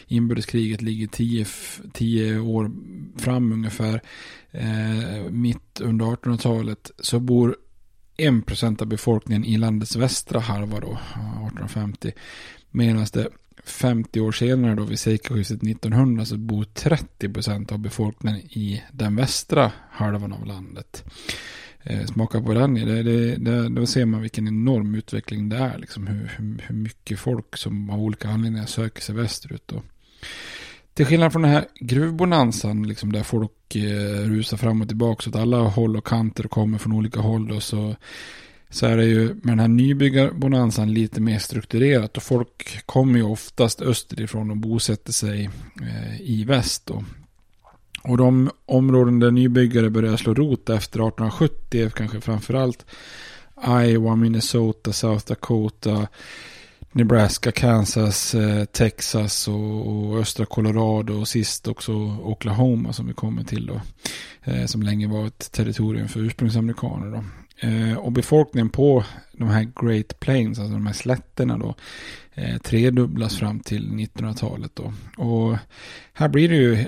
[0.07, 1.07] inbördeskriget ligger
[1.93, 2.71] 10 år
[3.21, 4.03] fram ungefär.
[4.51, 7.57] Eh, mitt under 1800-talet så bor
[8.21, 12.13] 1% av befolkningen i landets västra halva då, 1850.
[12.71, 13.29] Medan det
[13.65, 19.73] 50 år senare då vid sekelskiftet 1900 så bor 30% av befolkningen i den västra
[19.91, 21.05] halvan av landet.
[21.83, 25.79] Eh, smaka på den, det, det, det, då ser man vilken enorm utveckling det är.
[25.79, 29.63] Liksom hur, hur, hur mycket folk som av olika anledningar söker sig västerut.
[29.67, 29.83] Då.
[31.01, 35.37] Till skillnad från den här gruvbonansen, liksom där folk eh, rusar fram och tillbaka åt
[35.37, 37.49] alla håll och kanter och kommer från olika håll.
[37.49, 37.97] Då, så,
[38.71, 42.17] så är det ju med den här nybyggarbonansen lite mer strukturerat.
[42.17, 45.51] Och folk kommer ju oftast österifrån och bosätter sig
[45.83, 46.87] eh, i väst.
[46.87, 47.05] Då.
[48.03, 52.87] Och de områden där nybyggare började slå rot efter 1870 är kanske framförallt
[53.67, 56.09] Iowa, Minnesota, South Dakota,
[56.93, 63.45] Nebraska, Kansas, eh, Texas och, och, östra Colorado och sist också Oklahoma som vi kommer
[63.45, 63.81] till då.
[64.45, 67.25] Eh, som länge var ett territorium för ursprungsamerikaner då.
[67.69, 71.75] Eh, och befolkningen på de här Great Plains, alltså de här slätterna då,
[72.63, 74.93] tredubblas fram till 1900-talet då.
[75.17, 75.57] Och
[76.13, 76.87] här blir det ju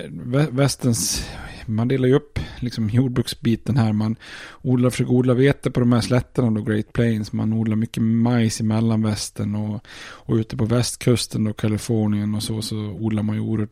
[0.51, 1.27] västens,
[1.65, 3.93] man delar ju upp liksom jordbruksbiten här.
[3.93, 4.15] Man
[4.61, 7.33] odlar, försöker odla vete på de här slätterna då, Great Plains.
[7.33, 12.61] Man odlar mycket majs i mellanvästern och, och ute på västkusten då, Kalifornien och så,
[12.61, 13.71] så odlar man ju oerhört,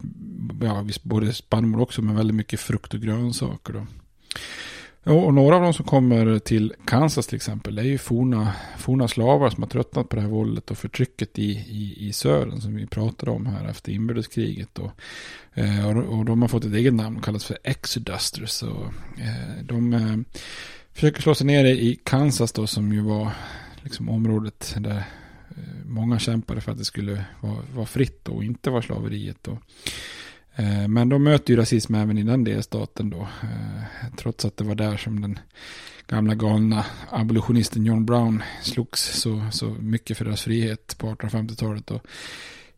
[0.61, 3.87] ja både spannmål också, men väldigt mycket frukt och grönsaker då.
[5.03, 9.49] Och några av de som kommer till Kansas till exempel är ju forna, forna slavar
[9.49, 12.87] som har tröttnat på det här våldet och förtrycket i, i, i södern som vi
[12.87, 14.79] pratade om här efter inbördeskriget.
[14.79, 14.91] Och,
[15.53, 18.63] eh, och, och de har fått ett eget namn, och kallas för Exodusters.
[18.63, 18.85] Och,
[19.19, 20.39] eh, de eh,
[20.93, 23.31] försöker slå sig ner i Kansas då som ju var
[23.83, 25.03] liksom området där
[25.85, 29.47] många kämpade för att det skulle vara, vara fritt och inte vara slaveriet.
[29.47, 29.57] Och,
[30.55, 33.21] Eh, men de möter ju rasism även i den delstaten då.
[33.21, 35.39] Eh, trots att det var där som den
[36.07, 41.91] gamla galna abolitionisten John Brown slogs så, så mycket för deras frihet på 1850-talet.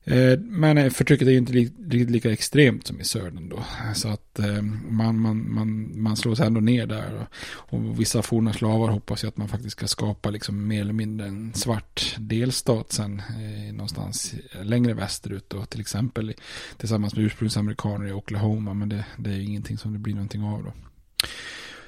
[0.05, 3.63] Eh, men eh, förtrycket är ju inte riktigt lika extremt som i södern då.
[3.95, 7.27] Så att eh, man, man, man, man slås ändå ner där.
[7.45, 11.27] Och vissa forna slavar hoppas ju att man faktiskt ska skapa liksom mer eller mindre
[11.27, 13.21] en svart delstat sen
[13.71, 15.65] någonstans längre västerut då.
[15.65, 16.33] Till exempel
[16.77, 18.73] tillsammans med ursprungsamerikaner i Oklahoma.
[18.73, 20.73] Men det, det är ju ingenting som det blir någonting av då.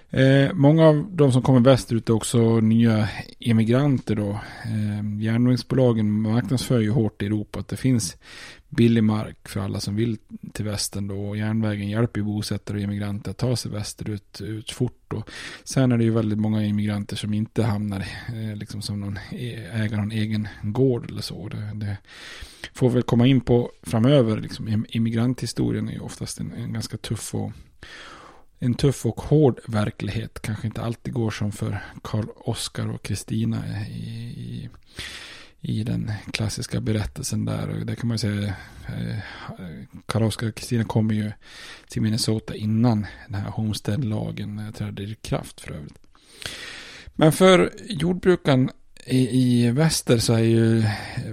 [0.10, 4.30] Eh, många av de som kommer västerut är också nya emigranter då.
[4.64, 8.18] Eh, järnvägsbolagen marknadsför ju hårt i Europa att det finns
[8.70, 10.18] billig mark för alla som vill
[10.54, 11.30] till västern då.
[11.30, 15.24] Och järnvägen hjälper ju bosättare och emigranter att ta sig västerut ut fort då.
[15.64, 19.70] Sen är det ju väldigt många emigranter som inte hamnar eh, liksom som någon, e-,
[19.74, 21.50] äger någon egen gård eller så.
[21.50, 21.98] Det, det
[22.74, 24.38] får väl komma in på framöver.
[24.38, 27.52] Liksom, immigranthistorien är ju oftast en, en ganska tuff och
[28.66, 33.64] en tuff och hård verklighet kanske inte alltid går som för Karl Oskar och Kristina
[33.88, 34.00] i,
[34.38, 34.70] i,
[35.62, 37.70] i, den klassiska berättelsen där.
[37.70, 38.44] Och det kan man säga,
[38.88, 39.18] eh,
[40.06, 41.32] Karl Oskar och Kristina kommer ju
[41.88, 46.00] till Minnesota innan den här Homestead-lagen trädde i kraft för övrigt.
[47.14, 48.70] Men för jordbrukaren
[49.06, 50.84] i, i väster så är ju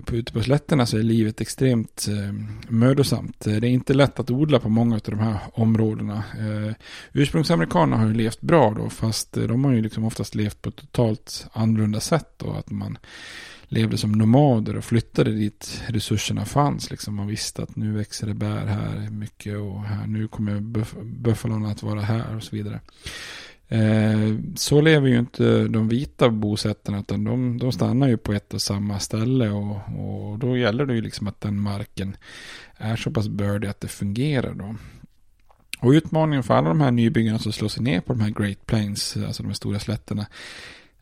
[0.04, 2.34] på, ute på slätterna så är livet extremt eh,
[2.68, 3.46] mödosamt.
[3.46, 6.24] Eh, det är inte lätt att odla på många av de här områdena.
[6.38, 6.74] Eh,
[7.12, 10.68] ursprungsamerikanerna har ju levt bra då fast eh, de har ju liksom oftast levt på
[10.68, 12.52] ett totalt annorlunda sätt då.
[12.52, 12.98] Att man
[13.68, 16.90] levde som nomader och flyttade dit resurserna fanns.
[16.90, 20.94] Liksom man visste att nu växer det bär här mycket och här, nu kommer buff
[21.02, 22.80] buffalon att vara här och så vidare.
[23.72, 28.54] Eh, så lever ju inte de vita bosättarna utan de, de stannar ju på ett
[28.54, 32.16] och samma ställe och, och då gäller det ju liksom att den marken
[32.76, 34.74] är så pass bördig att det fungerar då.
[35.80, 38.66] Och utmaningen för alla de här nybyggarna som slår sig ner på de här Great
[38.66, 40.26] Plains, alltså de här stora slätterna,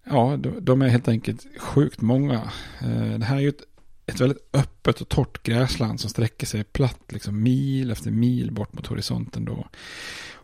[0.05, 2.51] ja, de, de är helt enkelt sjukt många.
[2.83, 3.63] Eh, det här är ju ett,
[4.07, 8.73] ett väldigt öppet och torrt gräsland som sträcker sig platt, liksom mil efter mil bort
[8.73, 9.67] mot horisonten då.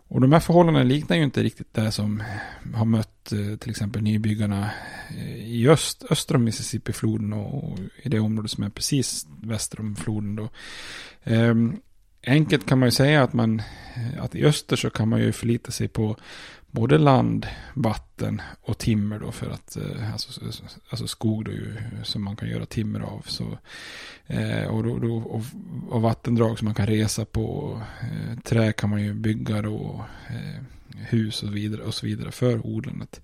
[0.08, 2.22] Och de här förhållandena liknar ju inte riktigt det som
[2.74, 4.70] har mött eh, till exempel nybyggarna
[5.16, 9.80] eh, i öst, öster om Mississippifloden och, och i det område som är precis väster
[9.80, 10.48] om floden då.
[11.24, 11.76] Ehm,
[12.26, 13.62] enkelt kan man ju säga att man,
[13.94, 16.16] eh, att i öster så kan man ju förlita sig på
[16.76, 20.40] både land, vatten och timmer då för att, eh, alltså,
[20.90, 23.22] alltså skog då ju, som man kan göra timmer av.
[23.26, 23.58] Så,
[24.26, 25.42] eh, och, då, då, och,
[25.88, 30.04] och, vattendrag som man kan resa på, eh, trä kan man ju bygga då,
[30.96, 33.20] hus och, vidare, och så vidare för odlandet.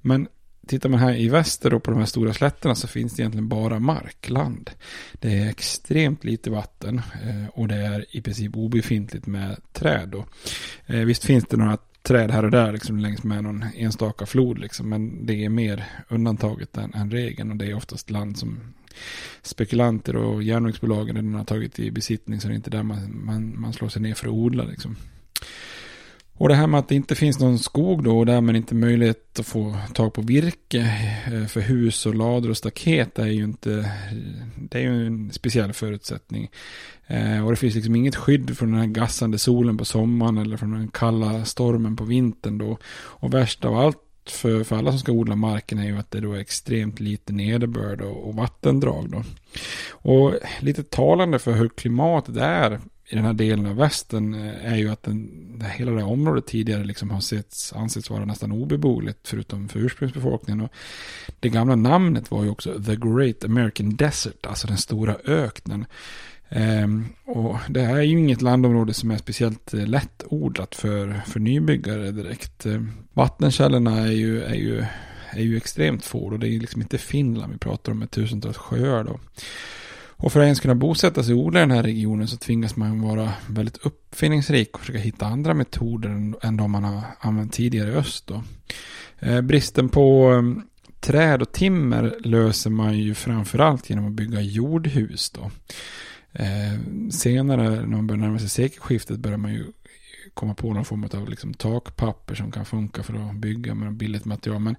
[0.00, 0.28] Men
[0.66, 3.48] tittar man här i väster då på de här stora slätterna så finns det egentligen
[3.48, 4.70] bara markland.
[5.12, 10.08] Det är extremt lite vatten eh, och det är i princip obefintligt med träd.
[10.08, 10.24] Då.
[10.86, 14.58] Eh, visst finns det några träd här och där liksom längs med någon enstaka flod
[14.58, 18.60] liksom, men det är mer undantaget än, än regeln och det är oftast land som
[19.42, 23.72] spekulanter och järnvägsbolagen har tagit i besittning så det är inte där man, man, man
[23.72, 24.96] slår sig ner för att odla liksom.
[26.40, 29.38] Och det här med att det inte finns någon skog då och därmed inte möjlighet
[29.38, 30.78] att få tag på virke
[31.32, 33.92] eh, för hus och lador och staket är ju inte,
[34.56, 36.50] det är ju en speciell förutsättning.
[37.10, 40.56] Eh, och det finns liksom inget skydd från den här gassande solen på sommaren eller
[40.56, 42.78] från den kalla stormen på vintern då.
[42.92, 46.20] Och värst av allt för, för alla som ska odla marken är ju att det
[46.20, 49.24] då är extremt lite nederbörd och, och vattendrag då.
[49.90, 54.76] Och lite talande för hur klimatet är i den här delen av västern eh, är
[54.76, 59.28] ju att den, hela det här området tidigare liksom har setts, ansetts vara nästan obeboeligt
[59.28, 60.60] förutom för ursprungsbefolkningen.
[60.60, 60.72] Och
[61.40, 65.84] det gamla namnet var ju också The Great American Desert, alltså den stora öknen.
[66.50, 71.40] Ehm, och det här är ju inget landområde som är speciellt eh, lättodlat för, för
[71.40, 72.66] nybyggare direkt.
[72.66, 74.84] Ehm, vattenkällorna är ju, är ju,
[75.30, 78.10] är ju extremt få och det är ju liksom inte Finland vi pratar om med
[78.10, 79.20] tusentals sjöar då.
[80.22, 82.76] Och för att ens kunna bosätta sig och odla i den här regionen så tvingas
[82.76, 87.90] man vara väldigt uppfinningsrik och försöka hitta andra metoder än de man har använt tidigare
[87.90, 88.26] i öst.
[88.26, 88.42] Då.
[89.18, 90.62] Eh, bristen på eh,
[91.00, 95.30] träd och timmer löser man ju framförallt genom att bygga jordhus.
[95.30, 95.50] Då.
[96.32, 99.64] Eh, senare när man börjar närma sig sekelskiftet börjar man ju
[100.34, 104.24] komma på någon form av liksom takpapper som kan funka för att bygga med billigt
[104.24, 104.60] material.
[104.60, 104.76] Men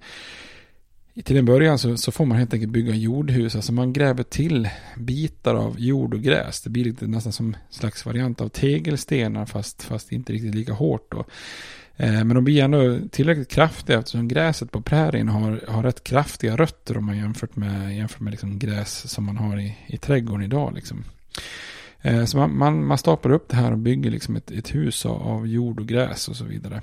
[1.24, 3.56] till en början så, så, får man helt enkelt bygga jordhus.
[3.56, 6.60] Alltså man gräver till bitar av jord och gräs.
[6.60, 10.72] Det blir lite nästan som en slags variant av tegelstenar fast, fast inte riktigt lika
[10.72, 11.24] hårt då.
[11.96, 16.56] Eh, men de blir ändå tillräckligt kraftiga eftersom gräset på prärien har, har rätt kraftiga
[16.56, 20.44] rötter om man jämfört med, jämfört med liksom gräs som man har i, i trädgården
[20.44, 20.74] idag.
[20.74, 21.04] Liksom.
[22.02, 25.06] Eh, så man, man, man staplar upp det här och bygger liksom ett, ett hus
[25.06, 26.82] av, jord och gräs och så vidare.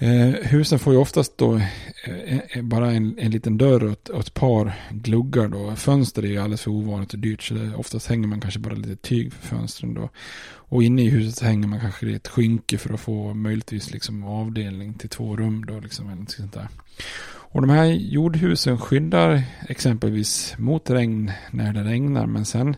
[0.00, 1.62] Eh, husen får ju oftast då eh,
[2.04, 5.76] eh, eh, bara en, en liten dörr och ett, och ett, par gluggar då.
[5.76, 8.74] Fönster är ju alldeles för ovanligt och dyrt så det, oftast hänger man kanske bara
[8.74, 10.10] lite tyg för fönstren då.
[10.70, 14.24] Och inne i huset så hänger man kanske ett skynke för att få möjligtvis liksom
[14.24, 16.08] avdelning till två rum då liksom.
[16.08, 16.68] Eller sånt där.
[17.50, 22.26] Och de här jordhusen skyddar exempelvis mot regn när det regnar.
[22.26, 22.76] Men sen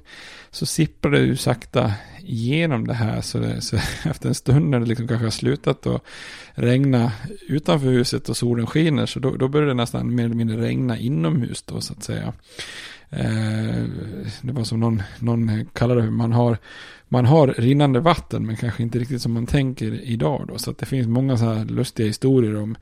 [0.51, 3.21] så sipprar det ju sakta igenom det här.
[3.21, 6.03] Så, det, så efter en stund när det liksom kanske har slutat att
[6.55, 7.13] regna
[7.49, 9.07] utanför huset och solen skiner.
[9.07, 12.33] Så då, då börjar det nästan mer eller mindre regna inomhus då så att säga.
[13.11, 13.85] Eh,
[14.41, 16.59] det var som någon, någon kallade det, man har,
[17.13, 20.59] man har rinnande vatten men kanske inte riktigt som man tänker idag då.
[20.59, 22.77] Så att det finns många så här lustiga historier om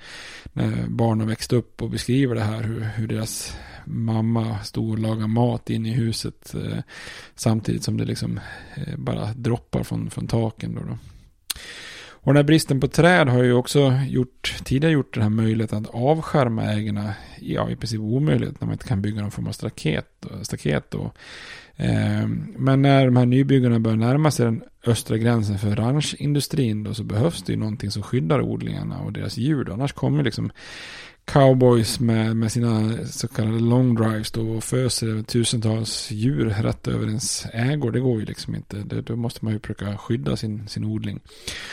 [0.52, 4.98] när barn har växt upp och beskriver det här hur, hur deras mamma stod och
[4.98, 6.78] lagade mat inne i huset eh,
[7.34, 8.40] samtidigt som det liksom
[8.74, 10.80] eh, bara droppar från, från taken då.
[10.80, 10.98] då.
[12.20, 15.78] Och den här bristen på träd har ju också gjort, tidigare gjort den här möjligheten
[15.78, 19.52] att avskärma ägarna, ja i princip omöjligt när man inte kan bygga någon form av
[19.52, 20.26] staket.
[20.42, 21.12] staket då.
[21.76, 26.94] Eh, men när de här nybyggarna börjar närma sig den östra gränsen för ranchindustrin då
[26.94, 29.70] så behövs det ju någonting som skyddar odlingarna och deras djur.
[29.72, 30.50] Annars kommer liksom
[31.32, 37.06] cowboys med, med sina så kallade long drives då och föser tusentals djur rätt över
[37.06, 37.92] ens ägor.
[37.92, 38.76] Det går ju liksom inte.
[38.76, 41.20] Det, då måste man ju försöka skydda sin, sin odling.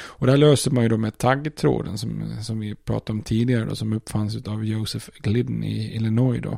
[0.03, 3.65] Och det här löser man ju då med taggtråden som, som vi pratade om tidigare
[3.65, 6.57] då, som uppfanns av Joseph Glidden i Illinois då.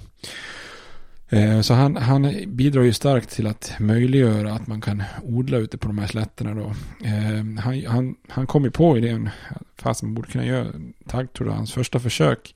[1.30, 5.78] Eh, så han, han bidrar ju starkt till att möjliggöra att man kan odla ute
[5.78, 6.74] på de här slätterna då.
[7.06, 9.30] Eh, han, han, han kom ju på idén,
[9.78, 10.68] fast man borde kunna göra
[11.08, 12.56] taggtråd, hans första försök.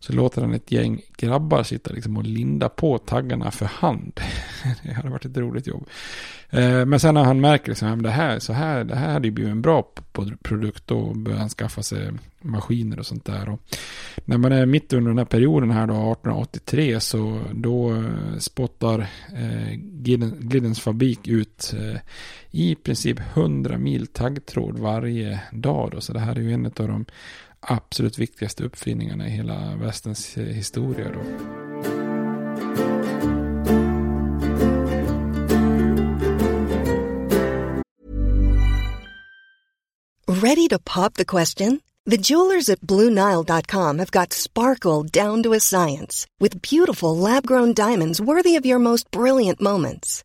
[0.00, 4.20] Så låter han ett gäng grabbar sitta liksom och linda på taggarna för hand.
[4.82, 5.88] det hade varit ett roligt jobb.
[6.50, 9.32] Eh, men sen när han märker liksom, det här, så här, det här hade ju
[9.32, 9.88] blivit en bra
[10.42, 10.86] produkt.
[10.86, 13.48] Då börjar han skaffa sig maskiner och sånt där.
[13.48, 13.60] Och
[14.24, 19.06] när man är mitt under den här perioden här då, 1883, så då eh, spottar
[19.34, 22.00] eh, fabrik ut eh,
[22.50, 25.90] i princip 100 mil taggtråd varje dag.
[25.92, 26.00] Då.
[26.00, 27.04] Så det här är ju en av de
[27.60, 31.12] absolut viktigaste uppfinningarna i hela västens historia.
[31.12, 31.20] Då.
[40.42, 41.80] Ready to pop the question?
[42.04, 47.74] The jewelers at BlueNile.com have got sparkle down to a science with beautiful lab grown
[47.74, 50.24] diamonds worthy of your most brilliant moments.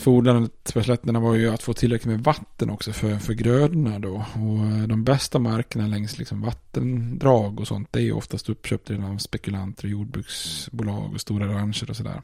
[0.00, 3.98] för odlandet på slätterna var ju att få tillräckligt med vatten också för, för grödorna
[3.98, 4.24] då.
[4.34, 8.90] Och eh, de bästa markerna längs liksom vattendrag och sånt, det är ju oftast uppköpt
[8.90, 12.22] av spekulanter och jordbruksbolag och stora rancher och sådär.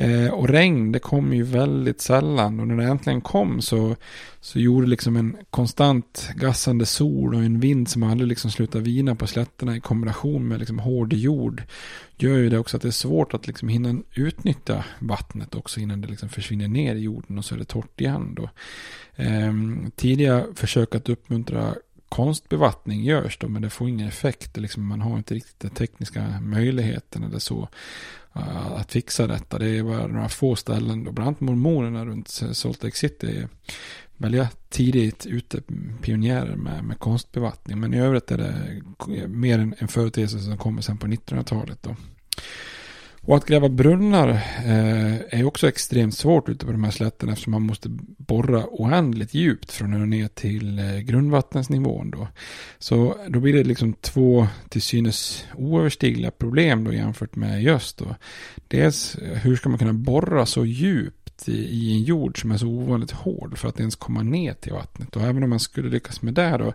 [0.00, 2.60] Eh, och regn, det kom ju väldigt sällan.
[2.60, 3.96] Och när det äntligen kom så,
[4.40, 9.14] så gjorde liksom en konstant gassande sol och en vind som aldrig liksom slutade vina
[9.14, 11.62] på slätterna i kombination med liksom hård jord.
[12.16, 16.00] Gör ju det också att det är svårt att liksom hinna utnyttja vattnet också innan
[16.00, 18.50] det liksom försvinner ner i jorden och så är det torrt igen då.
[19.16, 19.52] Eh,
[19.96, 21.74] tidiga försök att uppmuntra
[22.08, 24.56] konstbevattning görs då, men det får ingen effekt.
[24.56, 27.68] Liksom, man har inte riktigt den tekniska möjligheten eller så
[28.38, 29.58] Eh, att fixa detta.
[29.58, 33.48] Det är bara några få ställen, då, bland annat mormonerna runt Salt Lake City är
[34.16, 35.62] väldigt tidigt ute
[36.02, 37.80] pionjärer med, med konstbevattning.
[37.80, 38.82] Men i övrigt är det
[39.28, 41.82] mer en, en företeelse som kommer sen på 1900-talet.
[41.82, 41.96] Då.
[43.28, 47.50] Och att gräva brunnar eh, är också extremt svårt ute på de här slätterna eftersom
[47.50, 52.10] man måste borra oändligt djupt från och ner till eh, grundvattensnivån.
[52.10, 52.28] Då.
[52.78, 58.16] Så då blir det liksom två till synes oöverstigliga problem då jämfört med just då.
[58.68, 62.66] Dels eh, hur ska man kunna borra så djupt i, en jord som är så
[62.66, 65.16] ovanligt hård för att ens komma ner till vattnet.
[65.16, 66.72] Och även om man skulle lyckas med det då,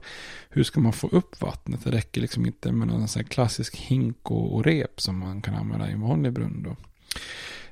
[0.49, 1.84] hur ska man få upp vattnet?
[1.84, 5.55] Det räcker liksom inte med någon sån klassisk hink och, och, rep som man kan
[5.55, 6.76] använda i en vanlig brunn då.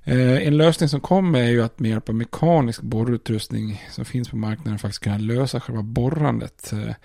[0.04, 4.30] Eh, en lösning som kommer är ju att med hjälp av mekanisk borrutrustning som finns
[4.30, 6.74] på marknaden faktiskt kunna lösa själva borrandet.
[6.74, 6.96] Eh,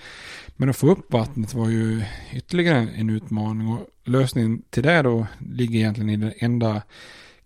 [0.57, 5.26] men att få upp vattnet var ju ytterligare en utmaning och lösningen till det då
[5.39, 6.82] ligger egentligen i den enda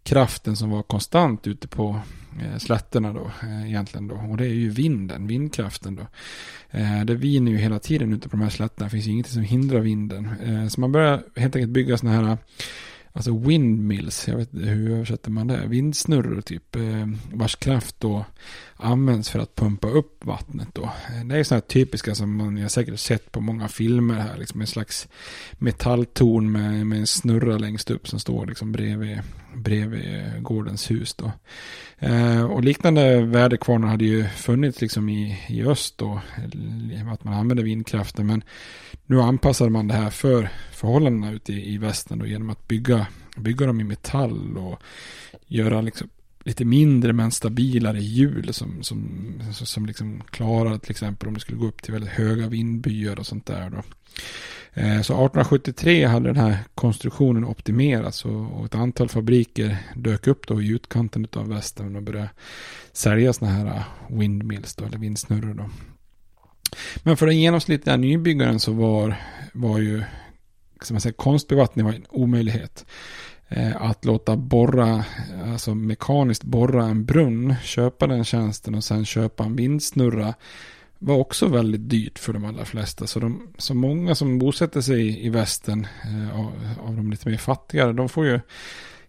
[0.03, 2.01] kraften som var konstant ute på
[2.39, 4.15] Eh, slätterna då eh, egentligen då.
[4.15, 6.07] Och det är ju vinden, vindkraften då.
[6.71, 8.87] Eh, det viner ju hela tiden ute på de här slätterna.
[8.87, 10.29] Det finns ju ingenting som hindrar vinden.
[10.71, 12.39] Så man börjar helt enkelt bygga sådana här
[13.13, 15.67] Alltså windmills, jag vet inte hur översätter man det?
[15.67, 16.77] Vindsnurror typ,
[17.33, 18.25] vars kraft då
[18.77, 20.93] används för att pumpa upp vattnet då.
[21.25, 24.61] Det är sådana här typiska som man jag säkert sett på många filmer här, liksom
[24.61, 25.09] en slags
[25.53, 29.21] metalltorn med, med en snurra längst upp som står liksom bredvid,
[29.55, 31.33] bredvid gårdens hus då.
[31.99, 36.21] Eh, och liknande väderkvarnar hade ju funnits liksom i, i öst då,
[37.13, 38.45] att man använde vindkraften, men
[39.07, 43.07] nu anpassade man det här för förhållandena ute i, i västern då genom att bygga,
[43.37, 44.83] bygga dem i metall och
[45.47, 46.09] göra liksom
[46.45, 51.59] lite mindre men stabilare hjul som, som, som liksom klarar till exempel om det skulle
[51.59, 53.71] gå upp till väldigt höga vindbyar och sånt där.
[53.71, 53.83] Då.
[54.75, 60.63] Eh, så 1873 hade den här konstruktionen optimerats och, ett antal fabriker dök upp då
[60.63, 62.31] i utkanten av västern och började
[62.93, 65.55] sälja sådana här eh, windmills då, eller vindsnurror.
[65.55, 65.71] Då.
[67.03, 69.17] Men för den genomsnittliga nybyggaren så var,
[69.53, 70.03] var ju
[70.83, 72.87] som man säger, konstbevattning var en omöjlighet.
[73.49, 75.05] Eh, att låta borra,
[75.47, 80.35] alltså mekaniskt borra en brunn, köpa den tjänsten och sen köpa en vindsnurra
[81.03, 83.07] var också väldigt dyrt för de allra flesta.
[83.07, 86.53] Så, de, så många som bosätter sig i, i västern eh, av,
[86.87, 88.41] av de lite mer fattigare, de får ju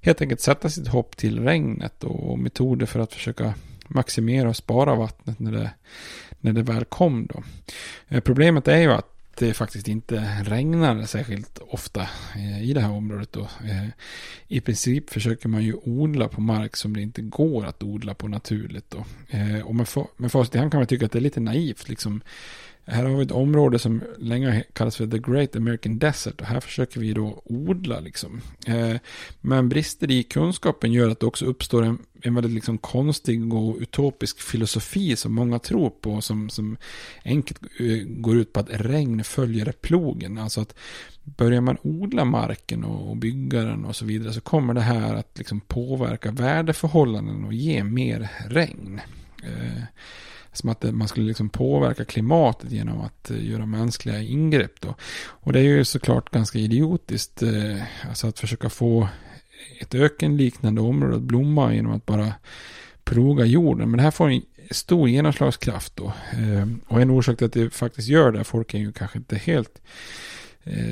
[0.02, 3.54] helt enkelt sätta sitt hopp till regnet och, och metoder för att försöka
[3.88, 5.72] maximera och spara vattnet när det,
[6.40, 7.28] när det väl kom.
[7.34, 7.44] Då.
[8.08, 9.11] Eh, problemet är ju att
[9.46, 12.02] det faktiskt inte regnar särskilt ofta
[12.36, 13.32] eh, i det här området.
[13.32, 13.42] Då.
[13.42, 13.88] Eh,
[14.48, 18.28] I princip försöker man ju odla på mark som det inte går att odla på
[18.28, 18.90] naturligt.
[18.90, 19.06] Då.
[19.30, 19.88] Eh, och med,
[20.18, 21.90] med facit i hand kan man tycka att det är lite naivt.
[21.90, 22.22] Liksom,
[22.86, 26.60] här har vi ett område som länge kallas för The Great American Desert och här
[26.60, 28.42] försöker vi då odla liksom.
[28.68, 28.96] Eh,
[29.42, 33.78] men brister i kunskapen gör att det också uppstår en, en väldigt liksom konstig och
[33.80, 36.78] utopisk filosofi som många tror på som, som
[37.26, 40.38] enkelt eh, går ut på att regn följer plogen.
[40.38, 40.76] Alltså att
[41.24, 45.38] börjar man odla marken och bygga den och så vidare så kommer det här att
[45.38, 49.02] liksom påverka värdeförhållanden och ge mer regn.
[49.44, 49.84] Eh,
[50.54, 54.82] som att man skulle liksom påverka klimatet genom att eh, göra mänskliga ingrepp.
[54.82, 54.96] Då.
[55.22, 57.44] Och det är ju såklart ganska idiotiskt.
[57.44, 59.08] Eh, alltså att försöka få
[59.80, 62.34] ett ökenliknande område att blomma genom att bara
[63.04, 63.90] ploga jorden.
[63.90, 64.42] Men det här får en
[64.72, 66.14] stor genomslagskraft då.
[66.32, 69.36] Eh, och en orsak till att det faktiskt gör det, folk är ju kanske inte
[69.36, 69.82] helt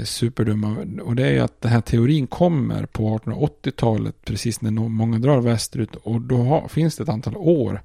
[0.03, 0.77] superdumma.
[1.01, 5.41] Och det är ju att den här teorin kommer på 1880-talet, precis när många drar
[5.41, 5.95] västerut.
[5.95, 7.81] Och då har, finns det ett antal år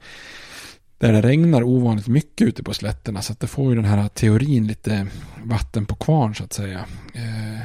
[1.05, 3.23] där det regnar ovanligt mycket ute på slätterna.
[3.23, 5.07] Så att det får ju den här teorin lite
[5.43, 6.79] vatten på kvarn så att säga.
[7.15, 7.63] Eh,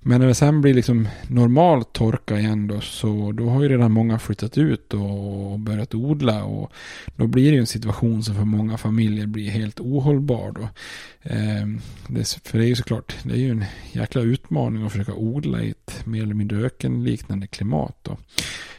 [0.00, 3.92] men när det sen blir liksom normal torka igen då så då har ju redan
[3.92, 6.44] många flyttat ut och börjat odla.
[6.44, 6.72] Och
[7.16, 10.68] då blir det ju en situation som för många familjer blir helt ohållbar då.
[11.22, 11.66] Eh,
[12.44, 15.70] för det är ju såklart, det är ju en jäkla utmaning att försöka odla i
[15.70, 18.16] ett mer eller mindre ökenliknande klimat då.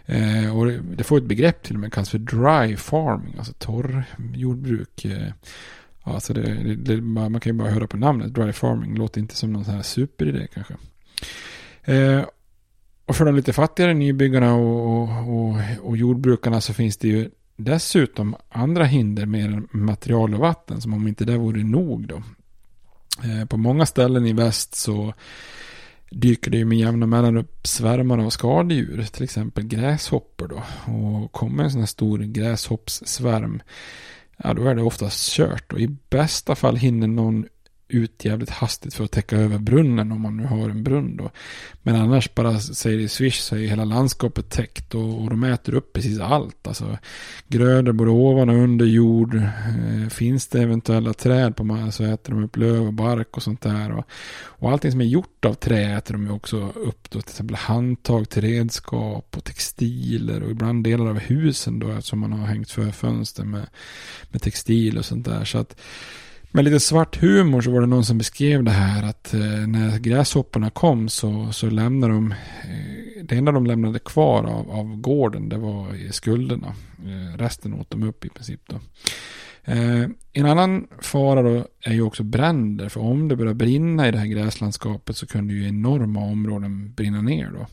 [0.06, 4.04] Eh, och det, får ett begrepp till och med kallas för dry farming, alltså torr
[4.34, 5.06] jordbruk.
[5.06, 5.34] Eh,
[6.04, 9.54] alltså det, det, man kan ju bara höra på namnet, dry farming, låter inte som
[9.54, 10.74] någon sån här superidé kanske.
[11.84, 12.26] Eh,
[13.06, 18.36] och för de lite fattigare nybyggarna och, och, och, jordbrukarna så finns det ju dessutom
[18.50, 22.24] andra hinder med material och vatten, som om inte det vore nog då.
[23.24, 25.14] Eh, på många ställen i väst så
[26.12, 30.64] dyker det ju med jämna mellan upp svärmar av skadedjur, till exempel gräshoppor då.
[30.94, 33.62] Och kommer en sån här stor gräshoppssvärm,
[34.38, 35.74] ja då är det oftast kört.
[35.74, 37.46] Och i bästa fall hinner någon
[37.96, 41.30] ut jävligt hastigt för att täcka över brunnen om man nu har en brunn då.
[41.82, 45.74] Men annars bara säger det swish så är hela landskapet täckt och, och de äter
[45.74, 46.68] upp precis allt.
[46.68, 46.98] Alltså
[47.48, 49.36] grödor både ovan och under jord.
[49.36, 53.44] Eh, finns det eventuella träd på marken så äter de upp löv och bark och
[53.44, 53.92] sånt där.
[53.92, 54.06] Och,
[54.44, 57.22] och allting som är gjort av trä äter de ju också upp då.
[57.22, 62.34] Till exempel handtag till redskap och textiler och ibland delar av husen då eftersom man
[62.34, 63.68] har hängt för fönster med,
[64.30, 65.46] med textil och sånt där.
[65.46, 65.80] Så att
[66.52, 70.00] med lite svart humor så var det någon som beskrev det här att eh, när
[70.00, 75.50] gräshopporna kom så, så lämnade de, eh, det enda de lämnade kvar av, av gården
[75.50, 76.76] det var skulderna.
[77.06, 78.80] Eh, resten åt de upp i princip då.
[79.64, 84.12] Eh, en annan fara då är ju också bränder, för om det börjar brinna i
[84.12, 87.68] det här gräslandskapet så kunde ju enorma områden brinna ner då.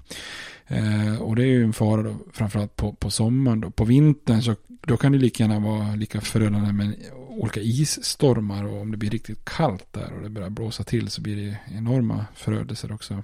[0.68, 3.70] Eh, och det är ju en fara då, framförallt på, på sommaren då.
[3.70, 4.54] På vintern så
[4.86, 6.94] då kan det lika gärna vara lika förödande med
[7.28, 11.20] olika isstormar och om det blir riktigt kallt där och det börjar blåsa till så
[11.20, 13.22] blir det enorma förödelser också.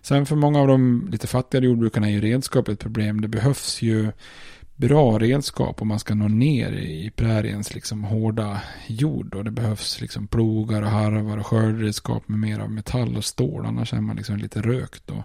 [0.00, 3.20] Sen för många av de lite fattigare jordbrukarna är ju redskap ett problem.
[3.20, 4.12] Det behövs ju
[4.76, 9.34] bra redskap om man ska nå ner i präriens liksom hårda jord.
[9.34, 13.66] Och det behövs liksom plogar och harvar och skördredskap med mer av metall och stål.
[13.66, 15.02] Annars är man liksom lite rökt.
[15.06, 15.24] Då.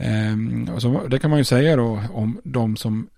[0.00, 3.08] Ehm, och så, det kan man ju säga då om de som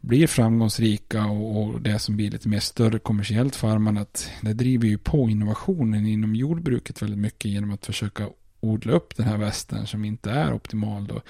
[0.00, 4.00] blir framgångsrika och, och, det som blir lite mer större kommersiellt farmande.
[4.00, 8.28] Att det driver ju på innovationen inom jordbruket väldigt mycket genom att försöka
[8.60, 11.20] odla upp den här västen som inte är optimal då,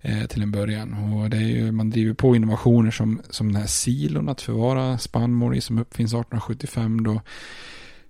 [0.00, 1.12] eh, till en början.
[1.12, 4.98] Och det är ju, man driver på innovationer som, som den här silon att förvara
[4.98, 7.20] spannmål i som uppfinns 1875 då.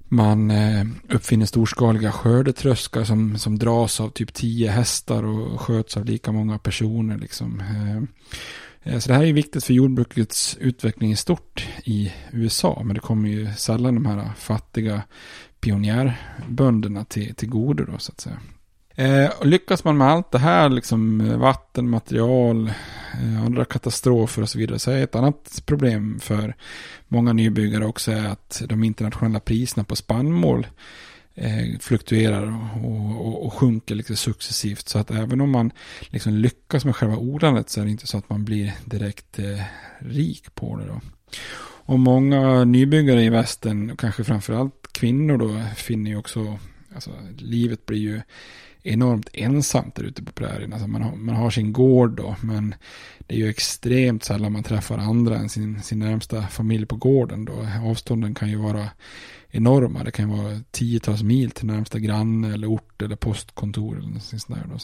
[0.08, 6.04] Man eh, uppfinner storskaliga skördetröskar som, som dras av typ tio hästar och sköts av
[6.04, 7.18] lika många personer.
[7.18, 7.60] Liksom.
[7.60, 7.96] Eh,
[8.92, 12.82] eh, så det här är viktigt för jordbrukets utveckling i stort i USA.
[12.84, 15.02] Men det kommer ju sällan de här fattiga
[15.60, 18.38] pionjärbönderna till, till godo då så att säga.
[18.98, 22.72] Eh, lyckas man med allt det här, liksom eh, vatten, material,
[23.22, 26.54] eh, andra katastrofer och så vidare, så är ett annat problem för
[27.08, 30.66] många nybyggare också är att de internationella priserna på spannmål
[31.34, 34.88] eh, fluktuerar och, och, och, sjunker liksom successivt.
[34.88, 35.70] Så att även om man
[36.08, 39.62] liksom lyckas med själva odlandet så är det inte så att man blir direkt eh,
[39.98, 40.86] rik på det.
[40.86, 41.00] Då.
[41.88, 46.58] Och många nybyggare i västern, kanske framförallt kvinnor då, finner ju också,
[46.94, 48.20] alltså livet blir ju
[48.86, 50.72] enormt ensamt där ute på prärien.
[50.72, 52.74] Alltså man, har, man har sin gård då, men
[53.18, 57.44] det är ju extremt sällan man träffar andra än sin, sin närmsta familj på gården
[57.44, 57.66] då.
[57.84, 58.88] Avstånden kan ju vara
[59.50, 60.04] enorma.
[60.04, 64.48] Det kan vara tiotals mil till närmsta granne eller ort eller postkontor eller något sånt
[64.48, 64.66] där.
[64.72, 64.78] Då.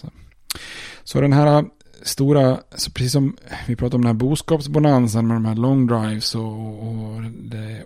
[1.05, 1.65] Så den här
[2.03, 3.37] stora, så precis som
[3.67, 7.23] vi pratade om den här boskapsbonansen med de här long drives och, och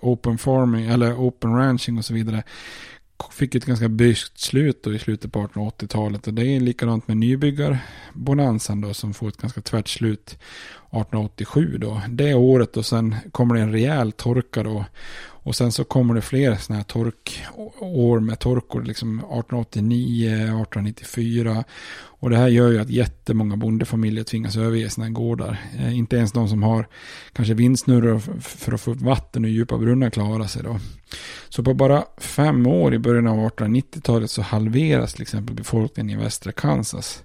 [0.00, 2.42] open farming, eller open ranching och så vidare
[3.30, 6.26] fick ett ganska byskt slut då i slutet på 1880-talet.
[6.26, 10.38] Och det är likadant med nybyggarbonansen då som får ett ganska tvärt slut
[10.86, 12.02] 1887 då.
[12.08, 14.84] Det året och sen kommer det en rejäl torka då.
[15.46, 21.64] Och sen så kommer det fler sådana här torkår med torkor, liksom 1889, 1894.
[22.26, 25.60] Och det här gör ju att jättemånga bondefamiljer tvingas överge sina gårdar.
[25.78, 26.88] Eh, inte ens de som har
[27.32, 30.78] kanske vindsnurror för att få upp vatten och djupa brunnar klarar sig då.
[31.48, 36.22] Så på bara fem år i början av 1890-talet så halveras till exempel befolkningen i
[36.22, 37.24] västra Kansas.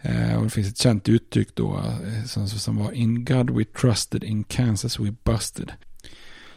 [0.00, 3.64] Eh, och det finns ett känt uttryck då eh, som, som var In God we
[3.64, 5.72] trusted, in Kansas we busted.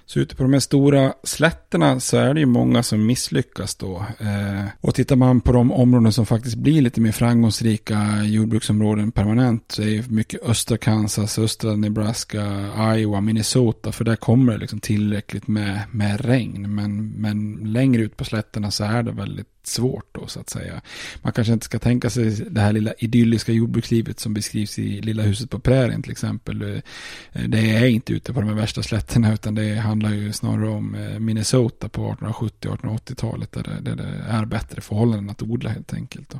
[0.06, 4.06] Så ute på de här stora slätterna så är det ju många som misslyckas då.
[4.20, 9.72] Eh, och tittar man på de områden som faktiskt blir lite mer framgångsrika jordbruksområden permanent
[9.72, 13.92] så är det mycket östra Kansas, östra Nebraska, Iowa, Minnesota.
[13.92, 16.76] För där kommer det liksom tillräckligt med, med regn.
[16.76, 20.82] Men, men längre ut på slätterna så är det väldigt svårt då så att säga.
[21.22, 25.24] Man kanske inte ska tänka sig det här lilla idylliska jordbrukslivet som beskrivs i Lilla
[25.24, 26.62] huset på prärien till exempel.
[26.62, 30.70] Eh, det är inte ute på de här värsta slätterna utan det handlar ju snarare
[30.70, 35.94] om eh, Minnesota på 1870-1880-talet där det, där det är bättre förhållanden att odla helt
[35.94, 36.30] enkelt.
[36.30, 36.40] Då.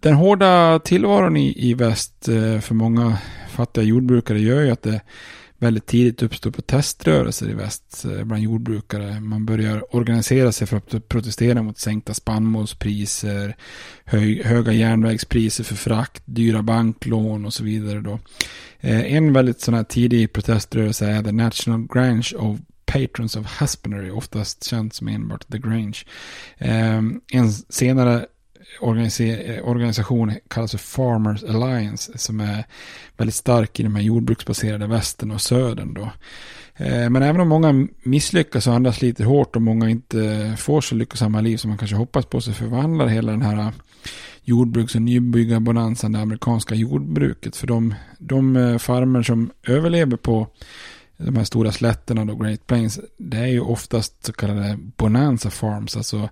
[0.00, 3.18] Den hårda tillvaron i, i väst eh, för många
[3.50, 5.00] fattiga jordbrukare gör ju att det
[5.60, 9.20] väldigt tidigt uppstår proteströrelser i väst eh, bland jordbrukare.
[9.20, 13.56] Man börjar organisera sig för att protestera mot sänkta spannmålspriser,
[14.44, 18.00] höga järnvägspriser för frakt, dyra banklån och så vidare.
[18.00, 18.18] Då.
[18.80, 24.10] Eh, en väldigt sån här tidig proteströrelse är The National Grange of Patrons of Husbandry,
[24.10, 25.98] oftast känt som enbart The Grange.
[26.58, 27.02] Eh,
[27.32, 28.26] en senare
[28.80, 32.64] organisation kallas för Farmers Alliance som är
[33.16, 36.10] väldigt stark i de här jordbruksbaserade västern och södern då.
[36.76, 40.94] Eh, men även om många misslyckas och andra sliter hårt och många inte får så
[40.94, 43.72] lyckosamma liv som man kanske hoppas på så förvandlar hela den här
[44.44, 47.56] jordbruks och nybyggarbonanzan det amerikanska jordbruket.
[47.56, 50.48] För de, de eh, farmer som överlever på
[51.24, 55.96] de här stora slätterna då, Great Plains, det är ju oftast så kallade bonanza farms,
[55.96, 56.28] alltså